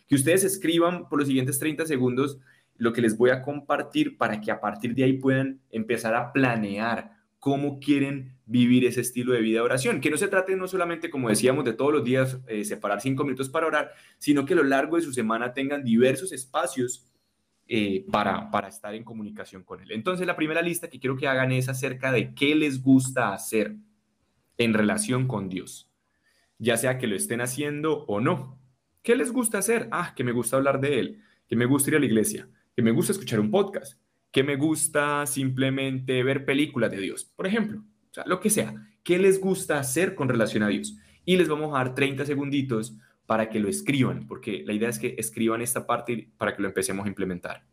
Que 0.09 0.15
ustedes 0.15 0.45
escriban 0.45 1.09
por 1.09 1.19
los 1.19 1.29
siguientes 1.29 1.59
30 1.59 1.87
segundos 1.87 2.39
lo 2.77 2.93
que 2.93 3.03
les 3.03 3.17
voy 3.17 3.31
a 3.31 3.43
compartir 3.43 4.17
para 4.17 4.41
que 4.41 4.51
a 4.51 4.61
partir 4.61 4.95
de 4.95 5.05
ahí 5.05 5.13
puedan 5.15 5.61
empezar 5.71 6.15
a 6.15 6.33
planear 6.33 7.22
cómo 7.43 7.81
quieren 7.81 8.37
vivir 8.47 8.85
ese 8.85 9.01
estilo 9.01 9.33
de 9.33 9.41
vida 9.41 9.57
de 9.57 9.63
oración. 9.63 10.01
Que 10.01 10.13
no 10.13 10.17
se 10.17 10.29
trate 10.29 10.55
no 10.55 10.69
solamente, 10.69 11.11
como 11.11 11.29
decíamos, 11.29 11.65
de 11.65 11.73
todos 11.73 11.93
los 11.93 12.05
días 12.05 12.39
eh, 12.47 12.65
separar 12.65 13.01
cinco 13.01 13.25
minutos 13.25 13.49
para 13.49 13.67
orar, 13.67 13.91
sino 14.19 14.47
que 14.47 14.53
a 14.53 14.59
lo 14.59 14.63
largo 14.63 14.95
de 14.95 15.03
su 15.03 15.13
semana 15.13 15.53
tengan 15.53 15.83
diversos 15.83 16.31
espacios 16.31 17.05
eh, 17.67 18.07
para, 18.13 18.49
para 18.53 18.69
estar 18.69 18.95
en 18.95 19.03
comunicación 19.03 19.65
con 19.65 19.81
Él. 19.81 19.91
Entonces, 19.91 20.25
la 20.25 20.37
primera 20.37 20.63
lista 20.63 20.89
que 20.89 21.01
quiero 21.01 21.17
que 21.17 21.27
hagan 21.27 21.51
es 21.51 21.69
acerca 21.69 22.13
de 22.13 22.33
qué 22.33 22.55
les 22.55 22.81
gusta 22.81 23.33
hacer 23.33 23.75
en 24.57 24.73
relación 24.73 25.27
con 25.27 25.49
Dios, 25.49 25.91
ya 26.59 26.77
sea 26.77 26.97
que 26.97 27.09
lo 27.09 27.17
estén 27.17 27.41
haciendo 27.41 28.05
o 28.05 28.21
no. 28.21 28.57
¿Qué 29.03 29.17
les 29.17 29.33
gusta 29.33 29.59
hacer? 29.59 29.89
Ah, 29.91 30.13
que 30.15 30.23
me 30.23 30.31
gusta 30.31 30.59
hablar 30.59 30.81
de 30.81 31.01
Él, 31.01 31.23
que 31.49 31.57
me 31.57 31.67
gusta 31.67 31.91
ir 31.91 31.97
a 31.97 31.99
la 31.99 32.07
iglesia, 32.07 32.49
que 32.77 32.83
me 32.83 32.93
gusta 32.93 33.11
escuchar 33.11 33.41
un 33.41 33.51
podcast, 33.51 33.99
que 34.33 34.43
me 34.43 34.57
gusta 34.57 35.27
simplemente 35.27 36.23
ver 36.25 36.45
películas 36.45 36.91
de 36.91 37.01
Dios, 37.01 37.31
por 37.37 37.47
ejemplo. 37.47 37.81
O 38.11 38.15
sea, 38.15 38.25
lo 38.27 38.41
que 38.41 38.51
sea. 38.51 38.75
¿Qué 39.05 39.19
les 39.19 39.41
gusta 39.41 39.79
hacer 39.79 40.15
con 40.15 40.29
relación 40.29 40.63
a 40.63 40.69
Dios? 40.69 40.97
Y 41.25 41.37
les 41.37 41.49
vamos 41.49 41.75
a 41.75 41.79
dar 41.79 41.95
30 41.95 42.25
segunditos 42.25 42.97
para 43.27 43.49
que 43.49 43.61
lo 43.61 43.69
escriban, 43.69 44.27
porque 44.27 44.65
la 44.67 44.73
idea 44.73 44.89
es 44.89 44.99
que 44.99 45.15
escriban 45.19 45.63
esta 45.63 45.87
parte 45.87 46.31
para 46.39 46.57
que 46.57 46.63
lo 46.63 46.69
empecemos 46.69 47.07
a 47.07 47.09
implementar. 47.09 47.65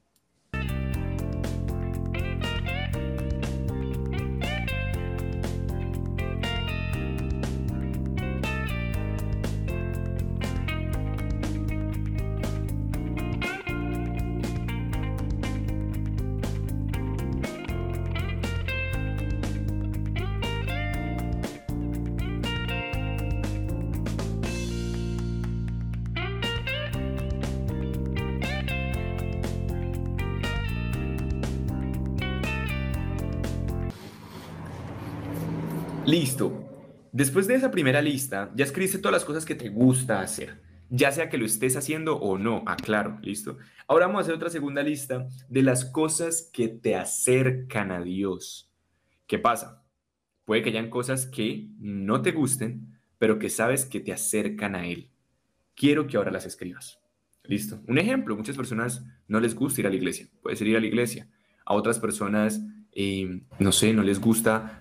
Listo. 36.19 36.65
Después 37.13 37.47
de 37.47 37.55
esa 37.55 37.71
primera 37.71 38.01
lista, 38.01 38.51
ya 38.53 38.65
escribiste 38.65 38.97
todas 38.97 39.13
las 39.13 39.23
cosas 39.23 39.45
que 39.45 39.55
te 39.55 39.69
gusta 39.69 40.19
hacer, 40.19 40.61
ya 40.89 41.13
sea 41.13 41.29
que 41.29 41.37
lo 41.37 41.45
estés 41.45 41.77
haciendo 41.77 42.17
o 42.17 42.37
no, 42.37 42.61
aclaro, 42.67 43.11
ah, 43.15 43.19
listo. 43.23 43.57
Ahora 43.87 44.07
vamos 44.07 44.19
a 44.19 44.21
hacer 44.23 44.35
otra 44.35 44.49
segunda 44.49 44.83
lista 44.83 45.29
de 45.47 45.61
las 45.63 45.85
cosas 45.85 46.49
que 46.51 46.67
te 46.67 46.97
acercan 46.97 47.93
a 47.93 48.01
Dios. 48.01 48.69
¿Qué 49.27 49.39
pasa? 49.39 49.85
Puede 50.43 50.61
que 50.61 50.71
hayan 50.71 50.89
cosas 50.89 51.25
que 51.25 51.69
no 51.79 52.21
te 52.21 52.33
gusten, 52.33 52.99
pero 53.17 53.39
que 53.39 53.49
sabes 53.49 53.85
que 53.85 54.01
te 54.01 54.11
acercan 54.11 54.75
a 54.75 54.87
Él. 54.87 55.11
Quiero 55.73 56.05
que 56.05 56.17
ahora 56.17 56.31
las 56.31 56.45
escribas. 56.45 56.99
Listo. 57.45 57.81
Un 57.87 57.97
ejemplo, 57.97 58.35
muchas 58.35 58.57
personas 58.57 59.05
no 59.29 59.39
les 59.39 59.55
gusta 59.55 59.79
ir 59.79 59.87
a 59.87 59.89
la 59.89 59.95
iglesia. 59.95 60.27
Puede 60.41 60.57
ser 60.57 60.67
ir 60.67 60.75
a 60.75 60.81
la 60.81 60.87
iglesia. 60.87 61.29
A 61.65 61.75
otras 61.75 61.97
personas, 61.97 62.61
eh, 62.91 63.41
no 63.57 63.71
sé, 63.71 63.93
no 63.93 64.03
les 64.03 64.19
gusta 64.19 64.78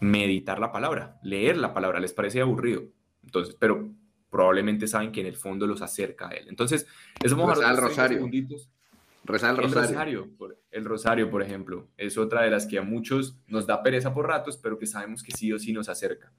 meditar 0.00 0.58
la 0.58 0.72
palabra, 0.72 1.18
leer 1.22 1.56
la 1.56 1.72
palabra, 1.72 2.00
les 2.00 2.12
parece 2.12 2.40
aburrido. 2.40 2.84
Entonces, 3.24 3.56
pero 3.58 3.90
probablemente 4.30 4.86
saben 4.86 5.12
que 5.12 5.20
en 5.20 5.26
el 5.26 5.36
fondo 5.36 5.66
los 5.66 5.82
acerca 5.82 6.28
a 6.28 6.30
él. 6.32 6.46
Entonces, 6.48 6.86
eso 7.22 7.36
vamos 7.36 7.60
a 7.60 7.70
el 7.70 7.76
rosario. 7.76 8.28
Rezar 9.24 9.50
el 9.50 9.56
rosario. 9.56 9.78
El 9.78 9.88
rosario, 9.88 10.36
por, 10.36 10.58
el 10.70 10.84
rosario, 10.84 11.30
por 11.30 11.42
ejemplo, 11.42 11.88
es 11.96 12.16
otra 12.16 12.42
de 12.42 12.50
las 12.50 12.66
que 12.66 12.78
a 12.78 12.82
muchos 12.82 13.36
nos 13.48 13.66
da 13.66 13.82
pereza 13.82 14.14
por 14.14 14.28
ratos, 14.28 14.56
pero 14.56 14.78
que 14.78 14.86
sabemos 14.86 15.22
que 15.22 15.32
sí 15.32 15.52
o 15.52 15.58
sí 15.58 15.72
nos 15.72 15.88
acerca. 15.88 16.32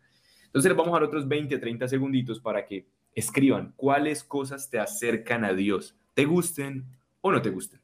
Entonces, 0.45 0.69
les 0.69 0.77
vamos 0.77 0.93
a 0.93 0.99
dar 0.99 1.03
otros 1.03 1.27
20, 1.27 1.57
30 1.57 1.87
segunditos 1.87 2.39
para 2.39 2.65
que 2.65 2.87
escriban 3.13 3.73
cuáles 3.75 4.23
cosas 4.23 4.69
te 4.69 4.79
acercan 4.79 5.43
a 5.43 5.53
Dios, 5.53 5.97
te 6.13 6.25
gusten 6.25 6.85
o 7.21 7.31
no 7.31 7.41
te 7.41 7.49
gusten. 7.49 7.81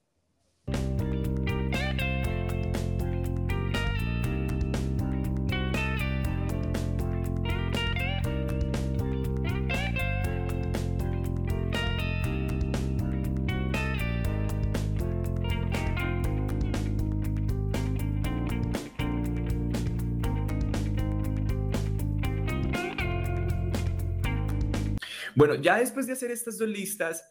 Bueno, 25.35 25.55
ya 25.55 25.77
después 25.77 26.07
de 26.07 26.13
hacer 26.13 26.31
estas 26.31 26.57
dos 26.57 26.69
listas, 26.69 27.23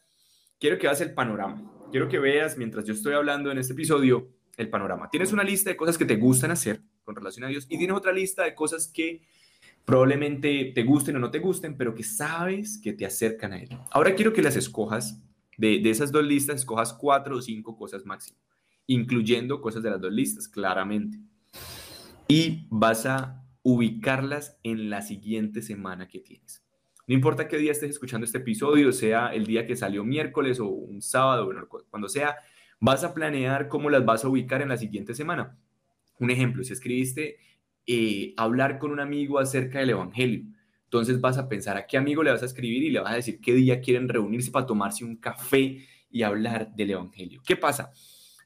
quiero 0.59 0.79
que 0.79 0.87
veas 0.87 1.01
el 1.01 1.15
panorama. 1.15 1.71
Quiero 1.91 2.09
que 2.09 2.19
veas, 2.19 2.57
mientras 2.57 2.85
yo 2.85 2.95
estoy 2.95 3.15
hablando 3.15 3.51
en 3.51 3.59
este 3.59 3.75
episodio, 3.75 4.31
el 4.57 4.69
panorama. 4.71 5.09
Tienes 5.11 5.33
una 5.33 5.45
lista 5.45 5.71
de 5.71 5.77
cosas 5.77 5.99
que 5.99 6.05
te 6.05 6.17
gustan 6.17 6.51
hacer 6.51 6.81
con 7.05 7.15
relación 7.15 7.45
a 7.45 7.49
Dios 7.49 7.67
y 7.69 7.79
tienes 7.79 7.97
otra 7.97 8.13
lista 8.13 8.45
de 8.45 8.55
cosas 8.55 8.89
que 8.89 9.23
probablemente 9.85 10.73
te 10.75 10.83
gusten 10.85 11.17
o 11.17 11.19
no 11.19 11.31
te 11.31 11.39
gusten, 11.39 11.77
pero 11.77 11.95
que 11.95 12.03
sabes 12.03 12.79
que 12.79 12.93
te 12.93 13.05
acercan 13.05 13.53
a 13.53 13.61
Él. 13.61 13.69
Ahora 13.91 14.15
quiero 14.15 14.33
que 14.33 14.43
las 14.43 14.57
escojas, 14.57 15.21
de, 15.59 15.83
esas 15.91 16.13
dos 16.13 16.25
listas, 16.25 16.57
escojas 16.57 16.93
cuatro 16.93 17.37
o 17.37 17.43
cinco 17.43 17.77
cosas 17.77 18.05
máximo, 18.05 18.39
incluyendo 18.87 19.61
cosas 19.61 19.83
de 19.83 19.91
las 19.91 20.01
dos 20.01 20.13
listas, 20.13 20.49
claramente. 20.49 21.19
Y 22.29 22.67
vas 22.71 23.07
a 23.07 23.45
ubicarlas 23.63 24.59
en 24.63 24.91
la 24.91 25.03
siguiente 25.03 25.63
semana 25.63 26.09
que 26.09 26.21
tienes. 26.21 26.63
No 27.07 27.15
importa 27.15 27.49
qué 27.49 27.59
día 27.59 27.73
estés 27.73 27.91
escuchando 27.91 28.25
este 28.25 28.39
episodio, 28.39 28.93
sea 28.93 29.35
el 29.35 29.45
día 29.45 29.67
que 29.67 29.77
salió 29.77 30.05
miércoles 30.05 30.61
o 30.61 30.69
un 30.69 31.03
sábado, 31.03 31.51
cuando 31.91 32.09
sea, 32.09 32.37
vas 32.79 33.03
a 33.05 33.13
planear 33.13 33.69
cómo 33.69 33.91
las 33.91 34.05
vas 34.05 34.25
a 34.25 34.29
ubicar 34.29 34.63
en 34.63 34.69
la 34.69 34.77
siguiente 34.77 35.15
semana. 35.15 35.57
Un 36.19 36.31
ejemplo, 36.31 36.63
si 36.63 36.73
escribiste 36.73 37.39
eh, 37.87 38.35
hablar 38.37 38.79
con 38.79 38.93
un 38.93 39.01
amigo 39.01 39.39
acerca 39.41 39.81
del 39.81 39.91
Evangelio, 39.91 40.45
Entonces 40.85 41.21
vas 41.21 41.39
a 41.39 41.49
pensar 41.49 41.77
a 41.77 41.87
qué 41.87 41.97
amigo 41.97 42.23
le 42.23 42.31
vas 42.31 42.43
a 42.43 42.47
escribir 42.47 42.83
y 42.83 42.91
le 42.91 43.01
vas 43.01 43.13
a 43.13 43.17
decir 43.17 43.41
qué 43.41 43.55
día 43.55 43.81
quieren 43.81 44.09
reunirse 44.09 44.51
para 44.51 44.67
tomarse 44.67 45.05
un 45.05 45.17
café 45.17 45.85
y 46.11 46.23
hablar 46.23 46.73
del 46.75 46.91
Evangelio. 46.91 47.41
¿Qué 47.45 47.57
pasa? 47.57 47.91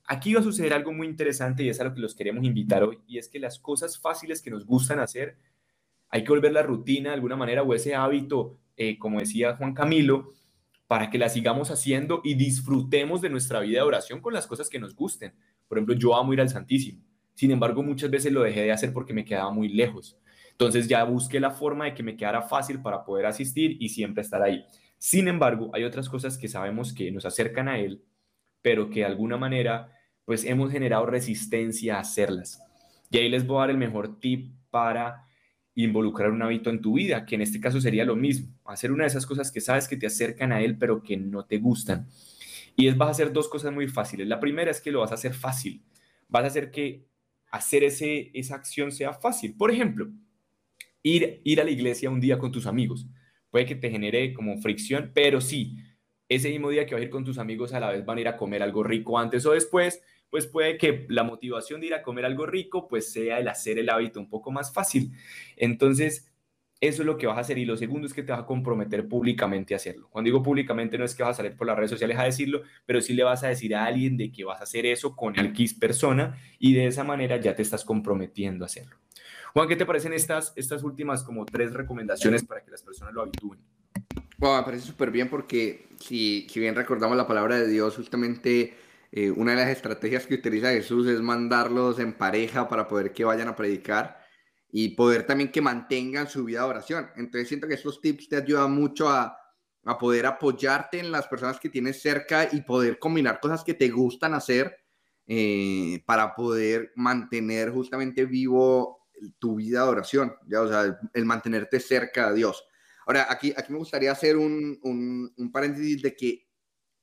Aquí 0.06 0.32
va 0.32 0.40
a 0.40 0.44
suceder 0.44 0.72
algo 0.72 0.92
muy 0.92 1.08
interesante 1.08 1.64
y 1.64 1.68
es 1.68 1.80
a 1.80 1.84
lo 1.84 1.92
que 1.92 2.00
los 2.00 2.14
queremos 2.14 2.44
invitar 2.44 2.84
hoy, 2.84 3.00
y 3.08 3.18
es 3.18 3.28
que 3.28 3.40
las 3.40 3.58
cosas 3.58 3.98
fáciles 3.98 4.40
que 4.40 4.50
nos 4.50 4.64
gustan 4.64 5.00
hacer, 5.00 5.36
hay 6.08 6.24
que 6.24 6.30
volver 6.30 6.52
la 6.52 6.62
rutina 6.62 7.10
de 7.10 7.14
alguna 7.14 7.36
manera 7.36 7.62
o 7.62 7.74
ese 7.74 7.94
hábito, 7.94 8.58
eh, 8.76 8.98
como 8.98 9.20
decía 9.20 9.56
Juan 9.56 9.74
Camilo, 9.74 10.32
para 10.86 11.10
que 11.10 11.18
la 11.18 11.28
sigamos 11.28 11.70
haciendo 11.70 12.20
y 12.22 12.34
disfrutemos 12.34 13.20
de 13.20 13.30
nuestra 13.30 13.60
vida 13.60 13.80
de 13.80 13.86
oración 13.86 14.20
con 14.20 14.32
las 14.32 14.46
cosas 14.46 14.68
que 14.68 14.78
nos 14.78 14.94
gusten. 14.94 15.34
Por 15.68 15.78
ejemplo, 15.78 15.94
yo 15.96 16.16
amo 16.16 16.32
ir 16.32 16.40
al 16.40 16.48
Santísimo. 16.48 17.02
Sin 17.34 17.50
embargo, 17.50 17.82
muchas 17.82 18.10
veces 18.10 18.32
lo 18.32 18.42
dejé 18.42 18.62
de 18.62 18.72
hacer 18.72 18.92
porque 18.92 19.12
me 19.12 19.24
quedaba 19.24 19.50
muy 19.50 19.68
lejos. 19.68 20.16
Entonces 20.52 20.88
ya 20.88 21.04
busqué 21.04 21.38
la 21.40 21.50
forma 21.50 21.84
de 21.86 21.94
que 21.94 22.02
me 22.02 22.16
quedara 22.16 22.42
fácil 22.42 22.80
para 22.80 23.04
poder 23.04 23.26
asistir 23.26 23.76
y 23.78 23.90
siempre 23.90 24.22
estar 24.22 24.42
ahí. 24.42 24.64
Sin 24.96 25.28
embargo, 25.28 25.70
hay 25.74 25.84
otras 25.84 26.08
cosas 26.08 26.38
que 26.38 26.48
sabemos 26.48 26.94
que 26.94 27.10
nos 27.10 27.26
acercan 27.26 27.68
a 27.68 27.78
Él, 27.78 28.02
pero 28.62 28.88
que 28.88 29.00
de 29.00 29.06
alguna 29.06 29.36
manera 29.36 29.92
pues 30.24 30.44
hemos 30.44 30.72
generado 30.72 31.06
resistencia 31.06 31.96
a 31.96 32.00
hacerlas. 32.00 32.60
Y 33.10 33.18
ahí 33.18 33.28
les 33.28 33.46
voy 33.46 33.58
a 33.58 33.60
dar 33.60 33.70
el 33.70 33.78
mejor 33.78 34.18
tip 34.18 34.52
para 34.70 35.25
involucrar 35.76 36.30
un 36.30 36.42
hábito 36.42 36.70
en 36.70 36.80
tu 36.80 36.94
vida, 36.94 37.26
que 37.26 37.34
en 37.34 37.42
este 37.42 37.60
caso 37.60 37.80
sería 37.80 38.04
lo 38.04 38.16
mismo, 38.16 38.48
hacer 38.64 38.90
una 38.90 39.04
de 39.04 39.08
esas 39.08 39.26
cosas 39.26 39.52
que 39.52 39.60
sabes 39.60 39.86
que 39.86 39.96
te 39.96 40.06
acercan 40.06 40.50
a 40.52 40.62
él, 40.62 40.78
pero 40.78 41.02
que 41.02 41.16
no 41.16 41.44
te 41.44 41.58
gustan. 41.58 42.08
Y 42.76 42.88
es 42.88 42.96
vas 42.96 43.08
a 43.08 43.10
hacer 43.12 43.32
dos 43.32 43.48
cosas 43.48 43.72
muy 43.72 43.86
fáciles. 43.86 44.26
La 44.26 44.40
primera 44.40 44.70
es 44.70 44.80
que 44.80 44.90
lo 44.90 45.00
vas 45.00 45.12
a 45.12 45.14
hacer 45.14 45.34
fácil. 45.34 45.84
Vas 46.28 46.44
a 46.44 46.46
hacer 46.48 46.70
que 46.70 47.06
hacer 47.50 47.84
ese, 47.84 48.30
esa 48.34 48.54
acción 48.56 48.90
sea 48.90 49.12
fácil. 49.12 49.54
Por 49.54 49.70
ejemplo, 49.70 50.10
ir, 51.02 51.40
ir 51.44 51.60
a 51.60 51.64
la 51.64 51.70
iglesia 51.70 52.10
un 52.10 52.20
día 52.20 52.38
con 52.38 52.50
tus 52.50 52.66
amigos. 52.66 53.06
Puede 53.50 53.66
que 53.66 53.74
te 53.74 53.90
genere 53.90 54.32
como 54.32 54.58
fricción, 54.58 55.12
pero 55.14 55.40
sí, 55.40 55.76
ese 56.28 56.50
mismo 56.50 56.70
día 56.70 56.86
que 56.86 56.94
vas 56.94 57.02
a 57.02 57.04
ir 57.04 57.10
con 57.10 57.24
tus 57.24 57.38
amigos 57.38 57.72
a 57.72 57.80
la 57.80 57.90
vez 57.90 58.04
van 58.04 58.18
a 58.18 58.20
ir 58.22 58.28
a 58.28 58.36
comer 58.36 58.62
algo 58.62 58.82
rico 58.82 59.18
antes 59.18 59.44
o 59.46 59.52
después, 59.52 60.02
pues 60.30 60.46
puede 60.46 60.76
que 60.78 61.06
la 61.08 61.22
motivación 61.22 61.80
de 61.80 61.88
ir 61.88 61.94
a 61.94 62.02
comer 62.02 62.24
algo 62.24 62.46
rico, 62.46 62.88
pues 62.88 63.12
sea 63.12 63.38
el 63.38 63.48
hacer 63.48 63.78
el 63.78 63.90
hábito 63.90 64.20
un 64.20 64.28
poco 64.28 64.50
más 64.50 64.72
fácil. 64.72 65.12
Entonces, 65.56 66.32
eso 66.80 67.02
es 67.02 67.06
lo 67.06 67.16
que 67.16 67.26
vas 67.26 67.38
a 67.38 67.40
hacer. 67.40 67.58
Y 67.58 67.64
lo 67.64 67.76
segundo 67.76 68.06
es 68.06 68.12
que 68.12 68.22
te 68.22 68.32
vas 68.32 68.42
a 68.42 68.46
comprometer 68.46 69.08
públicamente 69.08 69.74
a 69.74 69.76
hacerlo. 69.76 70.08
Cuando 70.10 70.28
digo 70.28 70.42
públicamente, 70.42 70.98
no 70.98 71.04
es 71.04 71.14
que 71.14 71.22
vas 71.22 71.32
a 71.32 71.42
salir 71.42 71.56
por 71.56 71.66
las 71.66 71.76
redes 71.76 71.90
sociales 71.90 72.18
a 72.18 72.24
decirlo, 72.24 72.62
pero 72.84 73.00
sí 73.00 73.14
le 73.14 73.24
vas 73.24 73.44
a 73.44 73.48
decir 73.48 73.74
a 73.74 73.84
alguien 73.84 74.16
de 74.16 74.30
que 74.30 74.44
vas 74.44 74.60
a 74.60 74.64
hacer 74.64 74.86
eso 74.86 75.16
con 75.16 75.38
X 75.38 75.74
persona 75.74 76.38
y 76.58 76.74
de 76.74 76.86
esa 76.86 77.04
manera 77.04 77.38
ya 77.38 77.54
te 77.54 77.62
estás 77.62 77.84
comprometiendo 77.84 78.64
a 78.64 78.66
hacerlo. 78.66 78.96
Juan, 79.54 79.68
¿qué 79.68 79.76
te 79.76 79.86
parecen 79.86 80.12
estas, 80.12 80.52
estas 80.56 80.82
últimas 80.82 81.22
como 81.22 81.46
tres 81.46 81.72
recomendaciones 81.72 82.44
para 82.44 82.62
que 82.62 82.70
las 82.70 82.82
personas 82.82 83.14
lo 83.14 83.22
habitúen? 83.22 83.58
Bueno, 84.36 84.58
me 84.58 84.64
parece 84.64 84.86
súper 84.86 85.10
bien 85.10 85.30
porque 85.30 85.86
si, 85.98 86.46
si 86.50 86.60
bien 86.60 86.74
recordamos 86.74 87.16
la 87.16 87.26
palabra 87.26 87.56
de 87.56 87.66
Dios, 87.66 87.96
justamente 87.96 88.74
eh, 89.12 89.30
una 89.30 89.52
de 89.52 89.58
las 89.58 89.68
estrategias 89.70 90.26
que 90.26 90.34
utiliza 90.34 90.70
Jesús 90.70 91.06
es 91.06 91.20
mandarlos 91.20 91.98
en 91.98 92.12
pareja 92.12 92.68
para 92.68 92.88
poder 92.88 93.12
que 93.12 93.24
vayan 93.24 93.48
a 93.48 93.56
predicar 93.56 94.18
y 94.70 94.90
poder 94.90 95.26
también 95.26 95.50
que 95.50 95.62
mantengan 95.62 96.28
su 96.28 96.44
vida 96.44 96.60
de 96.60 96.68
oración. 96.68 97.10
Entonces 97.16 97.48
siento 97.48 97.68
que 97.68 97.74
estos 97.74 98.00
tips 98.00 98.28
te 98.28 98.36
ayudan 98.36 98.72
mucho 98.72 99.08
a, 99.08 99.38
a 99.84 99.98
poder 99.98 100.26
apoyarte 100.26 100.98
en 100.98 101.12
las 101.12 101.28
personas 101.28 101.60
que 101.60 101.68
tienes 101.68 102.02
cerca 102.02 102.48
y 102.50 102.60
poder 102.62 102.98
combinar 102.98 103.40
cosas 103.40 103.62
que 103.62 103.74
te 103.74 103.88
gustan 103.88 104.34
hacer 104.34 104.76
eh, 105.28 106.02
para 106.06 106.34
poder 106.34 106.92
mantener 106.96 107.70
justamente 107.70 108.24
vivo 108.26 109.08
tu 109.38 109.56
vida 109.56 109.82
de 109.82 109.88
oración, 109.88 110.34
ya, 110.46 110.60
o 110.60 110.68
sea, 110.68 110.98
el, 111.14 111.24
mantenerte 111.24 111.80
cerca 111.80 112.30
de 112.30 112.36
Dios. 112.36 112.64
Ahora, 113.06 113.26
aquí, 113.30 113.54
aquí 113.56 113.72
me 113.72 113.78
gustaría 113.78 114.12
hacer 114.12 114.36
un, 114.36 114.78
un, 114.82 115.32
un 115.36 115.52
paréntesis 115.52 116.02
de 116.02 116.14
que 116.14 116.45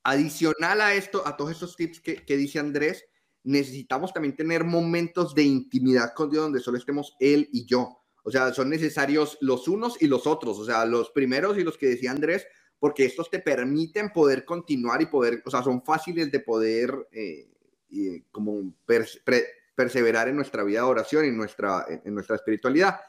Adicional 0.03 0.81
a 0.81 0.93
esto, 0.93 1.25
a 1.25 1.37
todos 1.37 1.51
estos 1.51 1.75
tips 1.75 2.01
que, 2.01 2.37
dice 2.37 2.59
Andrés, 2.59 3.05
necesitamos 3.43 4.13
también 4.13 4.35
tener 4.35 4.63
momentos 4.63 5.33
de 5.33 5.43
intimidad 5.43 6.13
con 6.13 6.29
Dios 6.29 6.43
donde 6.43 6.59
solo 6.59 6.77
estemos 6.77 7.15
Él 7.19 7.49
y 7.51 7.65
yo. 7.65 7.99
O 8.23 8.31
sea, 8.31 8.53
son 8.53 8.69
necesarios 8.69 9.37
los 9.41 9.67
unos 9.67 10.01
y 10.01 10.07
los 10.07 10.27
otros, 10.27 10.59
o 10.59 10.65
sea, 10.65 10.85
los 10.85 11.11
primeros 11.11 11.57
y 11.57 11.63
los 11.63 11.77
que 11.77 11.87
decía 11.87 12.11
Andrés, 12.11 12.45
porque 12.79 13.05
estos 13.05 13.29
te 13.29 13.39
permiten 13.39 14.11
poder 14.11 14.45
continuar 14.45 15.01
y 15.01 15.07
poder, 15.07 15.41
o 15.45 15.49
sea, 15.49 15.63
son 15.63 15.83
fáciles 15.83 16.31
de 16.31 16.39
poder 16.39 17.07
eh, 17.11 17.47
como 18.31 18.73
perseverar 19.75 20.27
en 20.27 20.35
nuestra 20.35 20.63
vida 20.63 20.79
de 20.79 20.85
oración 20.85 21.25
en 21.25 21.37
nuestra, 21.37 21.85
en 21.87 22.13
nuestra 22.13 22.35
espiritualidad 22.35 22.99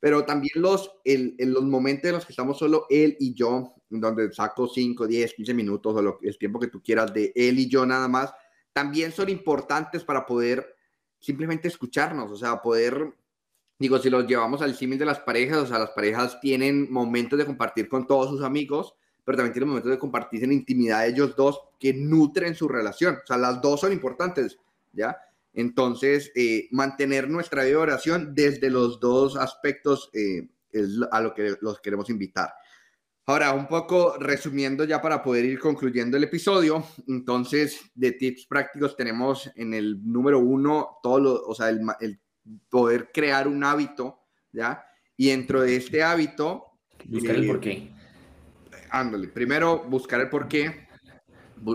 pero 0.00 0.24
también 0.24 0.52
los, 0.56 0.90
en 1.04 1.36
los 1.52 1.62
momentos 1.62 2.08
en 2.08 2.14
los 2.14 2.24
que 2.24 2.32
estamos 2.32 2.58
solo 2.58 2.86
él 2.88 3.16
y 3.20 3.34
yo, 3.34 3.74
donde 3.90 4.32
saco 4.32 4.66
5, 4.66 5.06
10, 5.06 5.34
15 5.34 5.54
minutos 5.54 5.94
o 5.94 6.02
lo, 6.02 6.18
el 6.22 6.38
tiempo 6.38 6.58
que 6.58 6.68
tú 6.68 6.82
quieras 6.82 7.12
de 7.12 7.32
él 7.36 7.58
y 7.58 7.68
yo 7.68 7.84
nada 7.84 8.08
más, 8.08 8.32
también 8.72 9.12
son 9.12 9.28
importantes 9.28 10.02
para 10.02 10.24
poder 10.24 10.74
simplemente 11.18 11.68
escucharnos, 11.68 12.30
o 12.30 12.36
sea, 12.36 12.62
poder, 12.62 13.14
digo, 13.78 13.98
si 13.98 14.08
los 14.08 14.26
llevamos 14.26 14.62
al 14.62 14.74
símil 14.74 14.98
de 14.98 15.04
las 15.04 15.20
parejas, 15.20 15.58
o 15.58 15.66
sea, 15.66 15.78
las 15.78 15.90
parejas 15.90 16.40
tienen 16.40 16.90
momentos 16.90 17.38
de 17.38 17.44
compartir 17.44 17.88
con 17.88 18.06
todos 18.06 18.30
sus 18.30 18.42
amigos, 18.42 18.94
pero 19.22 19.36
también 19.36 19.52
tienen 19.52 19.68
momentos 19.68 19.90
de 19.90 19.98
compartir 19.98 20.44
en 20.44 20.52
intimidad 20.52 21.06
ellos 21.06 21.36
dos 21.36 21.60
que 21.78 21.92
nutren 21.92 22.54
su 22.54 22.68
relación, 22.68 23.16
o 23.22 23.26
sea, 23.26 23.36
las 23.36 23.60
dos 23.60 23.80
son 23.80 23.92
importantes, 23.92 24.58
¿ya? 24.92 25.18
Entonces, 25.52 26.30
eh, 26.34 26.68
mantener 26.70 27.28
nuestra 27.28 27.62
vida 27.62 27.72
de 27.72 27.82
oración 27.82 28.34
desde 28.34 28.70
los 28.70 29.00
dos 29.00 29.36
aspectos 29.36 30.10
eh, 30.12 30.48
es 30.70 30.90
a 31.10 31.20
lo 31.20 31.34
que 31.34 31.56
los 31.60 31.80
queremos 31.80 32.08
invitar. 32.10 32.52
Ahora, 33.26 33.52
un 33.52 33.68
poco 33.68 34.16
resumiendo 34.18 34.84
ya 34.84 35.00
para 35.00 35.22
poder 35.22 35.44
ir 35.44 35.58
concluyendo 35.58 36.16
el 36.16 36.24
episodio, 36.24 36.84
entonces 37.06 37.80
de 37.94 38.12
tips 38.12 38.46
prácticos 38.46 38.96
tenemos 38.96 39.50
en 39.56 39.74
el 39.74 40.00
número 40.04 40.40
uno 40.40 40.98
todo 41.02 41.20
lo, 41.20 41.42
o 41.42 41.54
sea, 41.54 41.68
el, 41.68 41.80
el 42.00 42.20
poder 42.68 43.10
crear 43.12 43.46
un 43.46 43.62
hábito, 43.62 44.20
¿ya? 44.52 44.84
Y 45.16 45.28
dentro 45.28 45.62
de 45.62 45.76
este 45.76 46.02
hábito... 46.02 46.66
Buscar 47.04 47.36
el 47.36 47.44
eh, 47.44 47.46
porqué. 47.46 47.90
Ándale, 48.90 49.28
primero 49.28 49.84
buscar 49.84 50.20
el 50.20 50.28
porqué, 50.28 50.88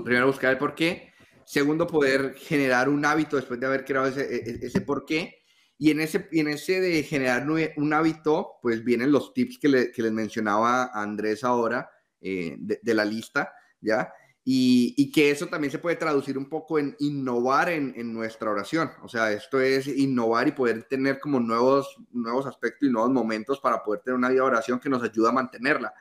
primero 0.04 0.28
buscar 0.28 0.52
el 0.52 0.58
porqué 0.58 1.15
Segundo, 1.46 1.86
poder 1.86 2.34
generar 2.36 2.90
un 2.90 3.06
hábito 3.06 3.36
después 3.36 3.60
de 3.60 3.68
haber 3.68 3.86
creado 3.86 4.08
ese, 4.08 4.22
e, 4.22 4.38
e, 4.38 4.66
ese 4.66 4.82
por 4.82 5.06
qué. 5.06 5.44
Y 5.78 5.92
en 5.92 6.00
ese, 6.00 6.28
en 6.32 6.48
ese 6.48 6.80
de 6.80 7.04
generar 7.04 7.48
un 7.78 7.94
hábito, 7.94 8.54
pues 8.62 8.84
vienen 8.84 9.12
los 9.12 9.34
tips 9.34 9.60
que, 9.60 9.68
les 9.68 10.12
mencionaba 10.12 10.92
Andrés 10.94 11.44
ahora 11.44 11.90
eh, 12.22 12.56
de, 12.58 12.94
la 12.94 13.04
lista, 13.04 13.54
¿ya? 13.82 14.12
Y, 14.44 14.94
y, 14.98 15.12
que 15.12 15.32
eso 15.32 15.48
también 15.48 15.72
se 15.72 15.80
puede 15.80 15.96
traducir 15.98 16.38
un 16.38 16.48
poco 16.48 16.80
en 16.80 16.96
innovar 17.00 17.70
en, 17.70 17.94
en, 17.98 18.14
nuestra 18.14 18.50
oración. 18.52 18.92
O 19.02 19.10
sea, 19.10 19.32
esto 19.32 19.60
es 19.60 19.88
innovar 19.88 20.48
y 20.48 20.52
poder 20.52 20.84
tener 20.84 21.20
como 21.20 21.40
nuevos, 21.40 21.98
nuevos 22.12 22.46
aspectos 22.46 22.88
y 22.88 22.92
nuevos 22.92 23.12
momentos 23.12 23.60
para 23.60 23.84
poder 23.84 24.02
tener 24.02 24.18
una 24.18 24.30
vida 24.30 24.42
de 24.42 24.48
oración 24.48 24.80
que 24.80 24.90
nos 24.90 25.04
ayuda 25.04 25.30
a 25.30 25.34
mantenerla. 25.34 25.94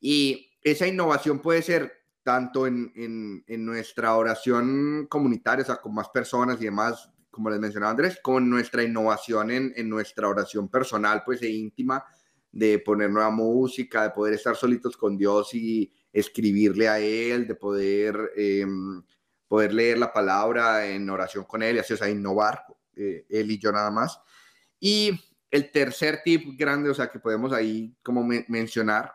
Y 0.00 0.48
esa 0.62 0.86
innovación 0.86 1.40
puede 1.40 1.62
ser 1.62 1.97
tanto 2.28 2.66
en, 2.66 2.92
en, 3.46 3.64
nuestra 3.64 4.14
oración 4.14 5.06
comunitaria, 5.08 5.62
o 5.62 5.66
sea, 5.66 5.76
con 5.76 5.94
más 5.94 6.10
personas 6.10 6.60
y 6.60 6.66
demás, 6.66 7.08
como 7.30 7.48
les 7.48 7.58
mencionaba 7.58 7.92
Andrés, 7.92 8.18
con 8.22 8.50
nuestra 8.50 8.82
innovación 8.82 9.50
en, 9.50 9.72
en 9.74 9.88
nuestra 9.88 10.28
oración 10.28 10.68
personal, 10.68 11.22
pues, 11.24 11.40
e 11.40 11.48
íntima, 11.48 12.04
de 12.52 12.80
poner 12.80 13.08
nueva 13.08 13.30
música, 13.30 14.02
de 14.02 14.10
poder 14.10 14.34
estar 14.34 14.54
solitos 14.56 14.94
con 14.98 15.16
Dios 15.16 15.54
y 15.54 15.90
escribirle 16.12 16.86
a 16.90 16.98
Él, 17.00 17.48
de 17.48 17.54
poder, 17.54 18.32
em, 18.36 19.02
poder 19.46 19.72
leer 19.72 19.96
la 19.96 20.12
palabra 20.12 20.86
en 20.86 21.08
oración 21.08 21.44
con 21.44 21.62
Él 21.62 21.76
y 21.76 21.78
así, 21.78 21.94
o 21.94 21.96
sea, 21.96 22.10
innovar, 22.10 22.62
eh, 22.94 23.24
Él 23.30 23.50
y 23.50 23.58
yo 23.58 23.72
nada 23.72 23.90
más. 23.90 24.20
Y 24.78 25.18
el 25.50 25.70
tercer 25.72 26.20
tip 26.22 26.58
grande, 26.58 26.90
o 26.90 26.94
sea, 26.94 27.08
que 27.08 27.20
podemos 27.20 27.54
ahí 27.54 27.96
como 28.02 28.22
mencionar, 28.22 29.14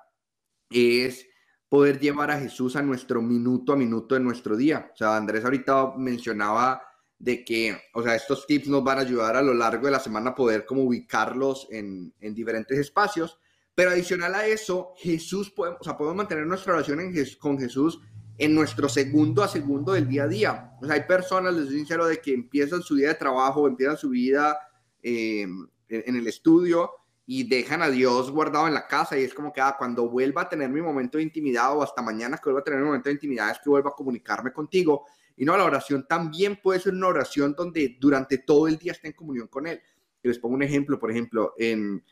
es 0.71 1.27
poder 1.73 1.99
llevar 1.99 2.29
a 2.29 2.39
Jesús 2.39 2.75
a 2.75 2.83
nuestro 2.83 3.19
minuto 3.19 3.73
a 3.73 3.75
minuto 3.75 4.13
de 4.13 4.21
nuestro 4.21 4.55
día. 4.55 4.91
O 4.93 4.95
sea, 4.95 5.17
Andrés 5.17 5.43
ahorita 5.43 5.95
mencionaba 5.97 6.83
de 7.17 7.43
que, 7.43 7.75
o 7.95 8.03
sea, 8.03 8.13
estos 8.13 8.45
tips 8.45 8.67
nos 8.67 8.83
van 8.83 8.99
a 8.99 9.01
ayudar 9.01 9.35
a 9.35 9.41
lo 9.41 9.55
largo 9.55 9.87
de 9.87 9.91
la 9.91 9.99
semana 9.99 10.29
a 10.29 10.35
poder 10.35 10.67
como 10.67 10.83
ubicarlos 10.83 11.67
en, 11.71 12.13
en 12.19 12.35
diferentes 12.35 12.77
espacios. 12.77 13.39
Pero 13.73 13.89
adicional 13.89 14.35
a 14.35 14.45
eso, 14.45 14.93
Jesús, 14.97 15.49
podemos, 15.49 15.81
o 15.81 15.83
sea, 15.83 15.97
podemos 15.97 16.17
mantener 16.17 16.45
nuestra 16.45 16.73
relación 16.73 16.99
en, 16.99 17.11
con 17.39 17.57
Jesús 17.57 17.99
en 18.37 18.53
nuestro 18.53 18.87
segundo 18.87 19.41
a 19.41 19.47
segundo 19.47 19.93
del 19.93 20.07
día 20.07 20.25
a 20.25 20.27
día. 20.27 20.71
O 20.79 20.85
sea, 20.85 20.93
hay 20.93 21.07
personas, 21.07 21.55
les 21.55 21.65
soy 21.65 21.77
sincero, 21.77 22.05
de 22.05 22.21
que 22.21 22.35
empiezan 22.35 22.83
su 22.83 22.97
día 22.97 23.07
de 23.07 23.15
trabajo, 23.15 23.67
empiezan 23.67 23.97
su 23.97 24.09
vida 24.09 24.59
eh, 25.01 25.47
en 25.89 26.15
el 26.15 26.27
estudio 26.27 26.91
y 27.25 27.47
dejan 27.47 27.81
a 27.81 27.89
Dios 27.89 28.31
guardado 28.31 28.67
en 28.67 28.73
la 28.73 28.87
casa 28.87 29.17
y 29.17 29.23
es 29.23 29.33
como 29.33 29.53
que 29.53 29.61
ah, 29.61 29.75
cuando 29.77 30.09
vuelva 30.09 30.43
a 30.43 30.49
tener 30.49 30.69
mi 30.69 30.81
momento 30.81 31.17
de 31.17 31.23
intimidad 31.23 31.75
o 31.77 31.81
hasta 31.81 32.01
mañana 32.01 32.37
que 32.37 32.45
vuelva 32.45 32.61
a 32.61 32.63
tener 32.63 32.79
mi 32.79 32.85
momento 32.85 33.09
de 33.09 33.13
intimidad 33.13 33.51
es 33.51 33.59
que 33.59 33.69
vuelva 33.69 33.91
a 33.91 33.93
comunicarme 33.93 34.51
contigo. 34.51 35.05
Y 35.35 35.45
no, 35.45 35.57
la 35.57 35.63
oración 35.63 36.05
también 36.07 36.59
puede 36.61 36.79
ser 36.79 36.93
una 36.93 37.07
oración 37.07 37.55
donde 37.57 37.97
durante 37.99 38.39
todo 38.39 38.67
el 38.67 38.77
día 38.77 38.91
esté 38.91 39.07
en 39.07 39.13
comunión 39.13 39.47
con 39.47 39.65
Él. 39.67 39.81
Y 40.21 40.27
les 40.27 40.37
pongo 40.37 40.55
un 40.55 40.63
ejemplo, 40.63 40.99
por 40.99 41.11
ejemplo, 41.11 41.53
en, 41.57 42.03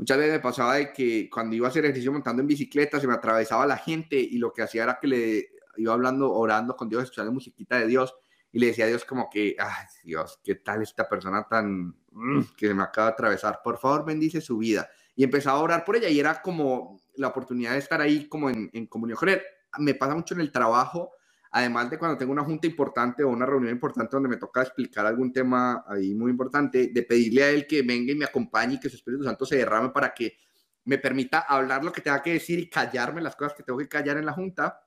Muchas 0.00 0.16
veces 0.16 0.32
me 0.32 0.40
pasaba 0.40 0.76
de 0.76 0.94
que 0.94 1.28
cuando 1.28 1.54
iba 1.54 1.66
a 1.66 1.70
hacer 1.70 1.84
ejercicio 1.84 2.10
montando 2.10 2.40
en 2.40 2.46
bicicleta 2.48 2.98
se 2.98 3.06
me 3.06 3.12
atravesaba 3.12 3.66
la 3.66 3.76
gente 3.76 4.16
y 4.16 4.38
lo 4.38 4.50
que 4.50 4.62
hacía 4.62 4.84
era 4.84 4.98
que 4.98 5.06
le 5.06 5.50
iba 5.76 5.92
hablando, 5.92 6.32
orando 6.32 6.74
con 6.74 6.88
Dios, 6.88 7.02
escuchando 7.02 7.32
musiquita 7.32 7.78
de 7.78 7.86
Dios 7.86 8.14
y 8.50 8.60
le 8.60 8.68
decía 8.68 8.86
a 8.86 8.88
Dios 8.88 9.04
como 9.04 9.28
que, 9.28 9.56
ay 9.58 9.86
Dios, 10.02 10.40
¿qué 10.42 10.54
tal 10.54 10.80
esta 10.80 11.06
persona 11.06 11.46
tan 11.46 11.99
mm, 12.10 12.40
que 12.56 12.72
me 12.74 12.82
acaba 12.82 13.08
de 13.08 13.12
atravesar? 13.12 13.60
Por 13.62 13.78
favor, 13.78 14.04
bendice 14.04 14.40
su 14.40 14.58
vida. 14.58 14.88
Y 15.14 15.24
empezaba 15.24 15.58
a 15.58 15.62
orar 15.62 15.84
por 15.84 15.96
ella 15.96 16.08
y 16.08 16.18
era 16.18 16.40
como 16.40 17.00
la 17.16 17.28
oportunidad 17.28 17.72
de 17.72 17.78
estar 17.78 18.00
ahí 18.00 18.28
como 18.28 18.48
en, 18.48 18.70
en 18.72 18.86
comunión 18.86 19.18
con 19.18 19.28
él. 19.28 19.42
Me 19.78 19.94
pasa 19.94 20.14
mucho 20.14 20.34
en 20.34 20.40
el 20.40 20.52
trabajo 20.52 21.12
además 21.50 21.90
de 21.90 21.98
cuando 21.98 22.16
tengo 22.16 22.32
una 22.32 22.44
junta 22.44 22.66
importante 22.66 23.24
o 23.24 23.28
una 23.28 23.46
reunión 23.46 23.72
importante 23.72 24.16
donde 24.16 24.28
me 24.28 24.36
toca 24.36 24.62
explicar 24.62 25.06
algún 25.06 25.32
tema 25.32 25.84
ahí 25.86 26.14
muy 26.14 26.30
importante, 26.30 26.90
de 26.92 27.02
pedirle 27.02 27.42
a 27.42 27.50
él 27.50 27.66
que 27.66 27.82
venga 27.82 28.12
y 28.12 28.14
me 28.14 28.24
acompañe 28.24 28.74
y 28.74 28.80
que 28.80 28.88
su 28.88 28.96
Espíritu 28.96 29.24
Santo 29.24 29.44
se 29.44 29.56
derrame 29.56 29.90
para 29.90 30.14
que 30.14 30.36
me 30.84 30.98
permita 30.98 31.40
hablar 31.40 31.84
lo 31.84 31.92
que 31.92 32.00
tenga 32.00 32.22
que 32.22 32.34
decir 32.34 32.58
y 32.58 32.70
callarme 32.70 33.20
las 33.20 33.36
cosas 33.36 33.54
que 33.54 33.62
tengo 33.62 33.78
que 33.78 33.88
callar 33.88 34.16
en 34.16 34.26
la 34.26 34.32
junta. 34.32 34.80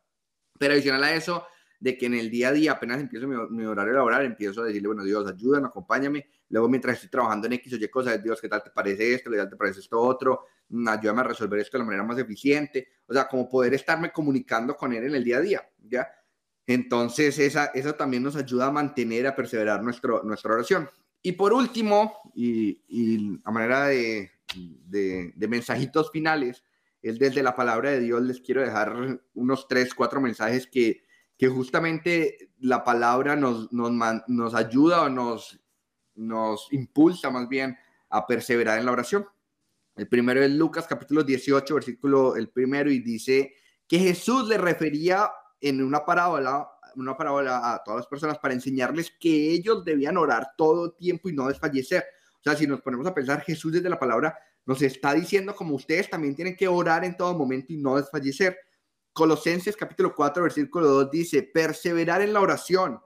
Pero 0.58 0.74
adicional 0.74 1.04
a 1.04 1.14
eso, 1.14 1.46
de 1.84 1.98
que 1.98 2.06
en 2.06 2.14
el 2.14 2.30
día 2.30 2.48
a 2.48 2.52
día, 2.54 2.72
apenas 2.72 3.02
empiezo 3.02 3.28
mi, 3.28 3.66
horario 3.66 3.92
laboral, 3.92 4.26
empiezo 4.26 4.62
a 4.62 4.68
decirle, 4.68 4.88
bueno, 4.88 5.04
Dios, 5.04 5.30
ayúdame, 5.30 5.68
acompáñame. 5.68 6.30
Luego, 6.48 6.70
mientras 6.70 6.96
estoy 6.96 7.10
trabajando 7.10 7.46
en 7.48 7.54
X 7.54 7.74
o 7.74 7.76
Y 7.76 7.90
cosas, 7.90 8.24
Dios, 8.24 8.40
¿qué 8.40 8.48
tal 8.48 8.64
te 8.64 8.70
parece 8.70 9.16
esto? 9.16 9.30
¿Qué 9.30 9.36
tal 9.36 9.50
te 9.50 9.58
parece 9.58 9.82
esto 9.82 10.00
otro? 10.00 10.46
Mm, 10.70 10.88
ayúdame 10.88 11.20
a 11.20 11.24
resolver 11.26 11.60
esto 11.60 11.76
de 11.76 11.80
la 11.80 11.86
manera 11.86 12.04
más 12.06 12.18
eficiente. 12.18 12.88
O 13.06 13.14
sea, 13.14 13.28
como 13.28 13.50
poder 13.50 13.74
estarme 13.74 14.14
comunicando 14.14 14.78
con 14.78 14.94
él 14.94 15.04
en 15.04 15.16
el 15.16 15.26
día 15.26 15.40
a 15.40 15.42
día, 15.42 15.70
¿ya? 15.78 16.08
Entonces, 16.66 17.38
esa, 17.38 17.66
eso 17.66 17.96
también 17.96 18.24
nos 18.24 18.38
ayuda 18.38 18.68
a 18.68 18.72
mantener, 18.72 19.28
a 19.28 19.36
perseverar 19.36 19.84
nuestro, 19.84 20.24
nuestra 20.24 20.54
oración. 20.54 20.90
Y 21.22 21.34
por 21.34 21.52
último, 21.52 22.32
y, 22.34 23.42
a 23.44 23.52
manera 23.52 23.88
de, 23.88 24.32
de, 24.56 25.48
mensajitos 25.50 26.12
finales, 26.12 26.64
es 27.02 27.20
desde 27.20 27.44
la 27.44 27.58
palabra 27.58 27.92
de 27.92 28.00
Dios, 28.00 28.22
les 28.22 28.40
quiero 28.40 28.62
dejar 28.62 29.20
unos 29.34 29.68
tres, 29.68 29.94
cuatro 29.94 30.22
mensajes 30.22 30.66
que, 30.66 31.04
que 31.38 31.48
justamente 31.48 32.52
la 32.60 32.84
palabra 32.84 33.36
nos, 33.36 33.72
nos, 33.72 34.54
ayuda 34.54 35.04
o 35.04 35.10
nos, 35.10 35.60
nos 36.16 36.68
impulsa 36.72 37.30
más 37.30 37.50
bien 37.50 37.78
a 38.10 38.26
perseverar 38.26 38.80
en 38.80 38.86
la 38.86 38.92
oración. 38.92 39.26
El 39.96 40.08
primero 40.08 40.44
es 40.44 40.52
Lucas 40.52 40.88
capítulo 40.88 41.24
18, 41.24 41.76
versículo 41.76 42.36
el 42.36 42.50
primero, 42.50 42.92
y 42.92 43.00
dice 43.00 43.54
que 43.88 44.00
Jesús 44.00 44.48
le 44.48 44.58
refería 44.58 45.32
en 45.62 45.84
una 45.84 46.06
parábola, 46.06 46.68
una 46.96 47.16
parábola 47.16 47.74
a 47.74 47.84
todas 47.84 48.00
las 48.00 48.08
personas 48.08 48.40
para 48.40 48.54
enseñarles 48.54 49.14
que 49.20 49.52
ellos 49.52 49.84
debían 49.84 50.18
orar 50.18 50.52
todo 50.58 50.94
tiempo 50.94 51.30
y 51.30 51.34
no 51.34 51.48
desfallecer. 51.48 52.04
O 52.40 52.44
sea, 52.44 52.56
si 52.56 52.68
nos 52.68 52.82
ponemos 52.82 53.08
a 53.08 53.14
pensar, 53.14 53.42
Jesús 53.42 53.72
desde 53.72 53.90
la 53.90 54.00
palabra 54.00 54.38
nos 54.66 54.82
está 54.82 55.14
diciendo 55.14 55.56
como 55.56 55.76
ustedes 55.76 56.10
también 56.10 56.36
tienen 56.36 56.56
que 56.56 56.68
orar 56.68 57.04
en 57.04 57.18
todo 57.18 57.38
momento 57.38 57.74
y 57.74 57.78
no 57.78 57.98
desfallecer. 57.98 58.58
Colosenses 59.14 59.78
capítulo 59.78 60.16
4, 60.16 60.44
versículo 60.44 60.88
2 60.88 61.12
dice, 61.12 61.44
perseverar 61.44 62.22
en 62.22 62.34
la 62.34 62.42
oración. 62.42 63.00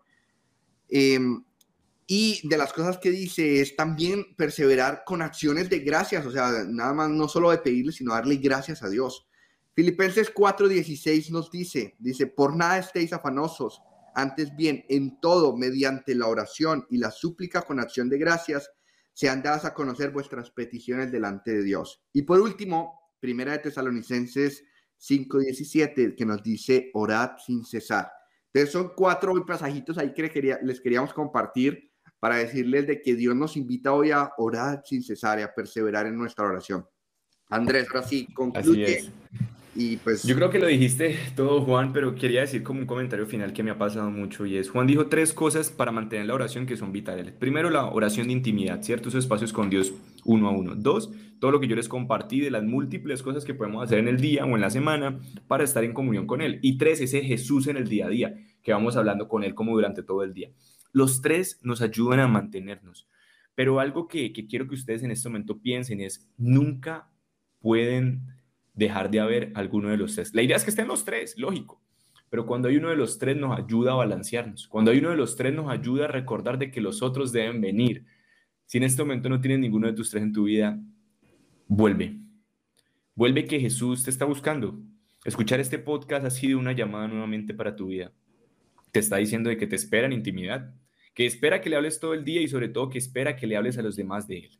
Em, 0.89 1.43
y 2.07 2.47
de 2.47 2.57
las 2.57 2.71
cosas 2.71 2.97
que 2.97 3.11
dice 3.11 3.59
es 3.59 3.75
también 3.75 4.33
perseverar 4.37 5.03
con 5.05 5.21
acciones 5.21 5.69
de 5.69 5.79
gracias, 5.79 6.25
o 6.25 6.31
sea, 6.31 6.63
nada 6.65 6.93
más 6.93 7.09
no 7.09 7.27
solo 7.27 7.51
de 7.51 7.57
pedirle, 7.57 7.91
sino 7.91 8.13
darle 8.13 8.37
gracias 8.37 8.81
a 8.81 8.89
Dios. 8.89 9.27
Filipenses 9.73 10.33
4:16 10.33 11.29
nos 11.29 11.51
dice, 11.51 11.95
dice, 11.99 12.25
por 12.25 12.55
nada 12.55 12.79
estéis 12.79 13.11
afanosos, 13.11 13.81
antes 14.15 14.55
bien, 14.55 14.85
en 14.89 15.19
todo, 15.19 15.55
mediante 15.55 16.15
la 16.15 16.27
oración 16.27 16.87
y 16.89 16.97
la 16.97 17.11
súplica 17.11 17.61
con 17.61 17.79
acción 17.79 18.09
de 18.09 18.17
gracias, 18.17 18.71
sean 19.13 19.43
dadas 19.43 19.65
a 19.65 19.73
conocer 19.73 20.11
vuestras 20.11 20.49
peticiones 20.49 21.11
delante 21.11 21.51
de 21.51 21.63
Dios. 21.63 22.01
Y 22.13 22.21
por 22.21 22.39
último, 22.39 23.11
Primera 23.19 23.51
de 23.51 23.59
Tesalonicenses 23.59 24.63
5:17, 24.97 26.15
que 26.15 26.25
nos 26.25 26.41
dice, 26.43 26.89
orad 26.93 27.31
sin 27.45 27.63
cesar. 27.63 28.11
Entonces 28.53 28.71
son 28.71 28.91
cuatro 28.95 29.33
pasajitos 29.45 29.97
ahí 29.97 30.13
que 30.13 30.57
les 30.61 30.81
queríamos 30.81 31.13
compartir 31.13 31.91
para 32.19 32.37
decirles 32.37 32.87
de 32.87 33.01
que 33.01 33.15
Dios 33.15 33.35
nos 33.35 33.55
invita 33.57 33.93
hoy 33.93 34.11
a 34.11 34.31
orar 34.37 34.81
sin 34.85 35.03
cesar 35.03 35.39
y 35.39 35.43
a 35.43 35.53
perseverar 35.53 36.07
en 36.07 36.17
nuestra 36.17 36.45
oración. 36.45 36.87
Andrés, 37.49 37.87
ahora 37.87 38.07
sí, 38.07 38.27
concluye 38.33 39.11
pues... 39.97 40.23
Yo 40.23 40.35
creo 40.35 40.49
que 40.49 40.57
lo 40.57 40.65
dijiste 40.65 41.15
todo, 41.35 41.61
Juan, 41.61 41.93
pero 41.93 42.15
quería 42.15 42.41
decir 42.41 42.63
como 42.63 42.79
un 42.79 42.87
comentario 42.87 43.27
final 43.27 43.53
que 43.53 43.61
me 43.61 43.69
ha 43.69 43.77
pasado 43.77 44.09
mucho 44.09 44.45
y 44.45 44.57
es, 44.57 44.71
Juan 44.71 44.87
dijo 44.87 45.05
tres 45.05 45.33
cosas 45.33 45.69
para 45.69 45.91
mantener 45.91 46.25
la 46.25 46.33
oración 46.33 46.65
que 46.65 46.75
son 46.75 46.91
vitales. 46.91 47.31
Primero, 47.33 47.69
la 47.69 47.85
oración 47.85 48.27
de 48.27 48.33
intimidad, 48.33 48.81
¿cierto? 48.81 49.09
Esos 49.09 49.23
espacios 49.23 49.53
con 49.53 49.69
Dios 49.69 49.93
uno 50.25 50.47
a 50.47 50.51
uno. 50.51 50.75
Dos, 50.75 51.11
todo 51.39 51.51
lo 51.51 51.59
que 51.59 51.67
yo 51.67 51.75
les 51.75 51.87
compartí 51.87 52.39
de 52.39 52.49
las 52.49 52.63
múltiples 52.63 53.21
cosas 53.21 53.45
que 53.45 53.53
podemos 53.53 53.83
hacer 53.83 53.99
en 53.99 54.07
el 54.07 54.19
día 54.19 54.45
o 54.45 54.55
en 54.55 54.61
la 54.61 54.71
semana 54.71 55.19
para 55.47 55.63
estar 55.63 55.83
en 55.83 55.93
comunión 55.93 56.25
con 56.25 56.41
Él. 56.41 56.59
Y 56.63 56.77
tres, 56.77 56.99
ese 56.99 57.21
Jesús 57.21 57.67
en 57.67 57.77
el 57.77 57.87
día 57.87 58.07
a 58.07 58.09
día, 58.09 58.35
que 58.63 58.73
vamos 58.73 58.97
hablando 58.97 59.27
con 59.27 59.43
Él 59.43 59.53
como 59.53 59.73
durante 59.73 60.01
todo 60.01 60.23
el 60.23 60.33
día. 60.33 60.49
Los 60.91 61.21
tres 61.21 61.59
nos 61.61 61.81
ayudan 61.81 62.19
a 62.19 62.27
mantenernos. 62.27 63.07
Pero 63.53 63.79
algo 63.79 64.07
que, 64.07 64.33
que 64.33 64.47
quiero 64.47 64.67
que 64.67 64.75
ustedes 64.75 65.03
en 65.03 65.11
este 65.11 65.29
momento 65.29 65.59
piensen 65.59 66.01
es, 66.01 66.27
nunca 66.37 67.09
pueden 67.59 68.36
dejar 68.77 69.09
de 69.11 69.19
haber 69.19 69.51
alguno 69.55 69.89
de 69.89 69.97
los 69.97 70.15
tres. 70.15 70.33
La 70.33 70.43
idea 70.43 70.55
es 70.55 70.63
que 70.63 70.69
estén 70.69 70.87
los 70.87 71.03
tres, 71.03 71.37
lógico, 71.37 71.81
pero 72.29 72.45
cuando 72.45 72.69
hay 72.69 72.77
uno 72.77 72.89
de 72.89 72.95
los 72.95 73.17
tres 73.17 73.35
nos 73.35 73.57
ayuda 73.57 73.91
a 73.93 73.95
balancearnos, 73.95 74.67
cuando 74.67 74.91
hay 74.91 74.99
uno 74.99 75.09
de 75.09 75.17
los 75.17 75.35
tres 75.35 75.53
nos 75.53 75.69
ayuda 75.69 76.05
a 76.05 76.09
recordar 76.09 76.57
de 76.57 76.71
que 76.71 76.79
los 76.79 77.01
otros 77.01 77.31
deben 77.31 77.59
venir. 77.59 78.05
Si 78.65 78.77
en 78.77 78.83
este 78.83 79.01
momento 79.01 79.29
no 79.29 79.41
tienes 79.41 79.59
ninguno 79.59 79.87
de 79.87 79.93
tus 79.93 80.11
tres 80.11 80.23
en 80.23 80.31
tu 80.31 80.43
vida, 80.43 80.79
vuelve. 81.67 82.19
Vuelve 83.15 83.45
que 83.45 83.59
Jesús 83.59 84.03
te 84.03 84.11
está 84.11 84.25
buscando. 84.25 84.79
Escuchar 85.25 85.59
este 85.59 85.79
podcast 85.79 86.25
ha 86.25 86.29
sido 86.29 86.59
una 86.59 86.73
llamada 86.73 87.07
nuevamente 87.07 87.53
para 87.53 87.75
tu 87.75 87.87
vida. 87.87 88.11
Te 88.91 88.99
está 88.99 89.17
diciendo 89.17 89.49
de 89.49 89.57
que 89.57 89.65
te 89.65 89.75
espera 89.75 90.05
en 90.05 90.13
intimidad, 90.13 90.73
que 91.15 91.25
espera 91.25 91.61
que 91.61 91.69
le 91.69 91.77
hables 91.77 91.99
todo 91.99 92.13
el 92.13 92.23
día 92.23 92.41
y 92.41 92.47
sobre 92.47 92.69
todo 92.69 92.89
que 92.89 92.99
espera 92.99 93.35
que 93.35 93.47
le 93.47 93.57
hables 93.57 93.77
a 93.79 93.81
los 93.81 93.95
demás 93.95 94.27
de 94.27 94.37
él. 94.37 94.59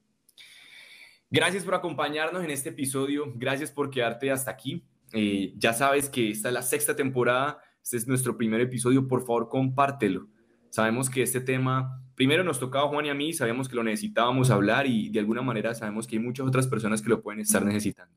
Gracias 1.30 1.66
por 1.66 1.76
acompañarnos 1.76 2.44
en 2.44 2.52
este 2.52 2.70
episodio. 2.70 3.34
Gracias 3.36 3.72
por 3.72 3.90
quedarte 3.90 4.32
hasta 4.32 4.52
aquí. 4.52 4.84
Eh, 5.12 5.54
ya 5.58 5.74
sabes 5.74 6.10
que 6.10 6.32
esta 6.32 6.50
es 6.50 6.54
la 6.54 6.62
sexta 6.62 6.96
temporada. 6.96 7.60
Este 7.84 7.98
es 7.98 8.08
nuestro 8.08 8.38
primer 8.38 8.62
episodio. 8.62 9.08
Por 9.08 9.22
favor, 9.22 9.50
compártelo. 9.50 10.28
Sabemos 10.70 11.10
que 11.10 11.22
este 11.24 11.42
tema, 11.42 12.02
primero 12.16 12.44
nos 12.44 12.60
tocaba 12.60 12.88
Juan 12.88 13.06
y 13.06 13.10
a 13.10 13.14
mí, 13.14 13.34
sabemos 13.34 13.68
que 13.68 13.76
lo 13.76 13.84
necesitábamos 13.84 14.52
hablar 14.52 14.88
y 14.88 15.10
de 15.10 15.20
alguna 15.20 15.42
manera 15.42 15.74
sabemos 15.74 16.08
que 16.08 16.18
hay 16.18 16.22
muchas 16.22 16.48
otras 16.48 16.68
personas 16.68 17.02
que 17.02 17.10
lo 17.10 17.22
pueden 17.22 17.42
estar 17.42 17.66
necesitando. 17.66 18.14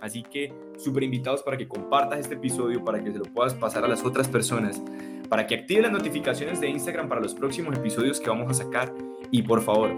Así 0.00 0.22
que 0.22 0.52
súper 0.78 1.02
invitados 1.02 1.42
para 1.42 1.56
que 1.58 1.68
compartas 1.68 2.20
este 2.20 2.34
episodio, 2.34 2.84
para 2.84 3.04
que 3.04 3.12
se 3.12 3.18
lo 3.18 3.24
puedas 3.26 3.54
pasar 3.54 3.84
a 3.84 3.88
las 3.88 4.04
otras 4.04 4.28
personas, 4.28 4.82
para 5.28 5.46
que 5.46 5.56
actives 5.56 5.82
las 5.82 5.92
notificaciones 5.92 6.60
de 6.60 6.68
Instagram 6.70 7.08
para 7.08 7.20
los 7.20 7.34
próximos 7.34 7.76
episodios 7.76 8.18
que 8.18 8.30
vamos 8.30 8.50
a 8.50 8.54
sacar 8.64 8.94
y 9.30 9.42
por 9.42 9.60
favor, 9.60 9.96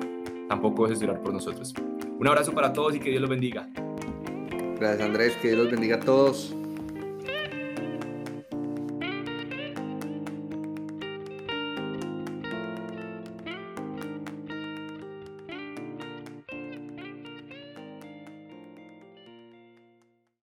tampoco 0.49 0.85
dejes 0.85 1.01
de 1.01 1.07
orar 1.07 1.23
por 1.23 1.33
nosotros. 1.33 1.73
Un 2.23 2.29
abrazo 2.29 2.53
para 2.53 2.73
todos 2.73 2.95
y 2.95 3.01
que 3.01 3.11
Dios 3.11 3.21
los 3.21 3.29
bendiga. 3.29 3.67
Gracias 4.79 5.01
Andrés, 5.01 5.37
que 5.43 5.49
Dios 5.49 5.59
los 5.59 5.73
bendiga 5.73 5.97
a 5.97 5.99
todos. 5.99 6.55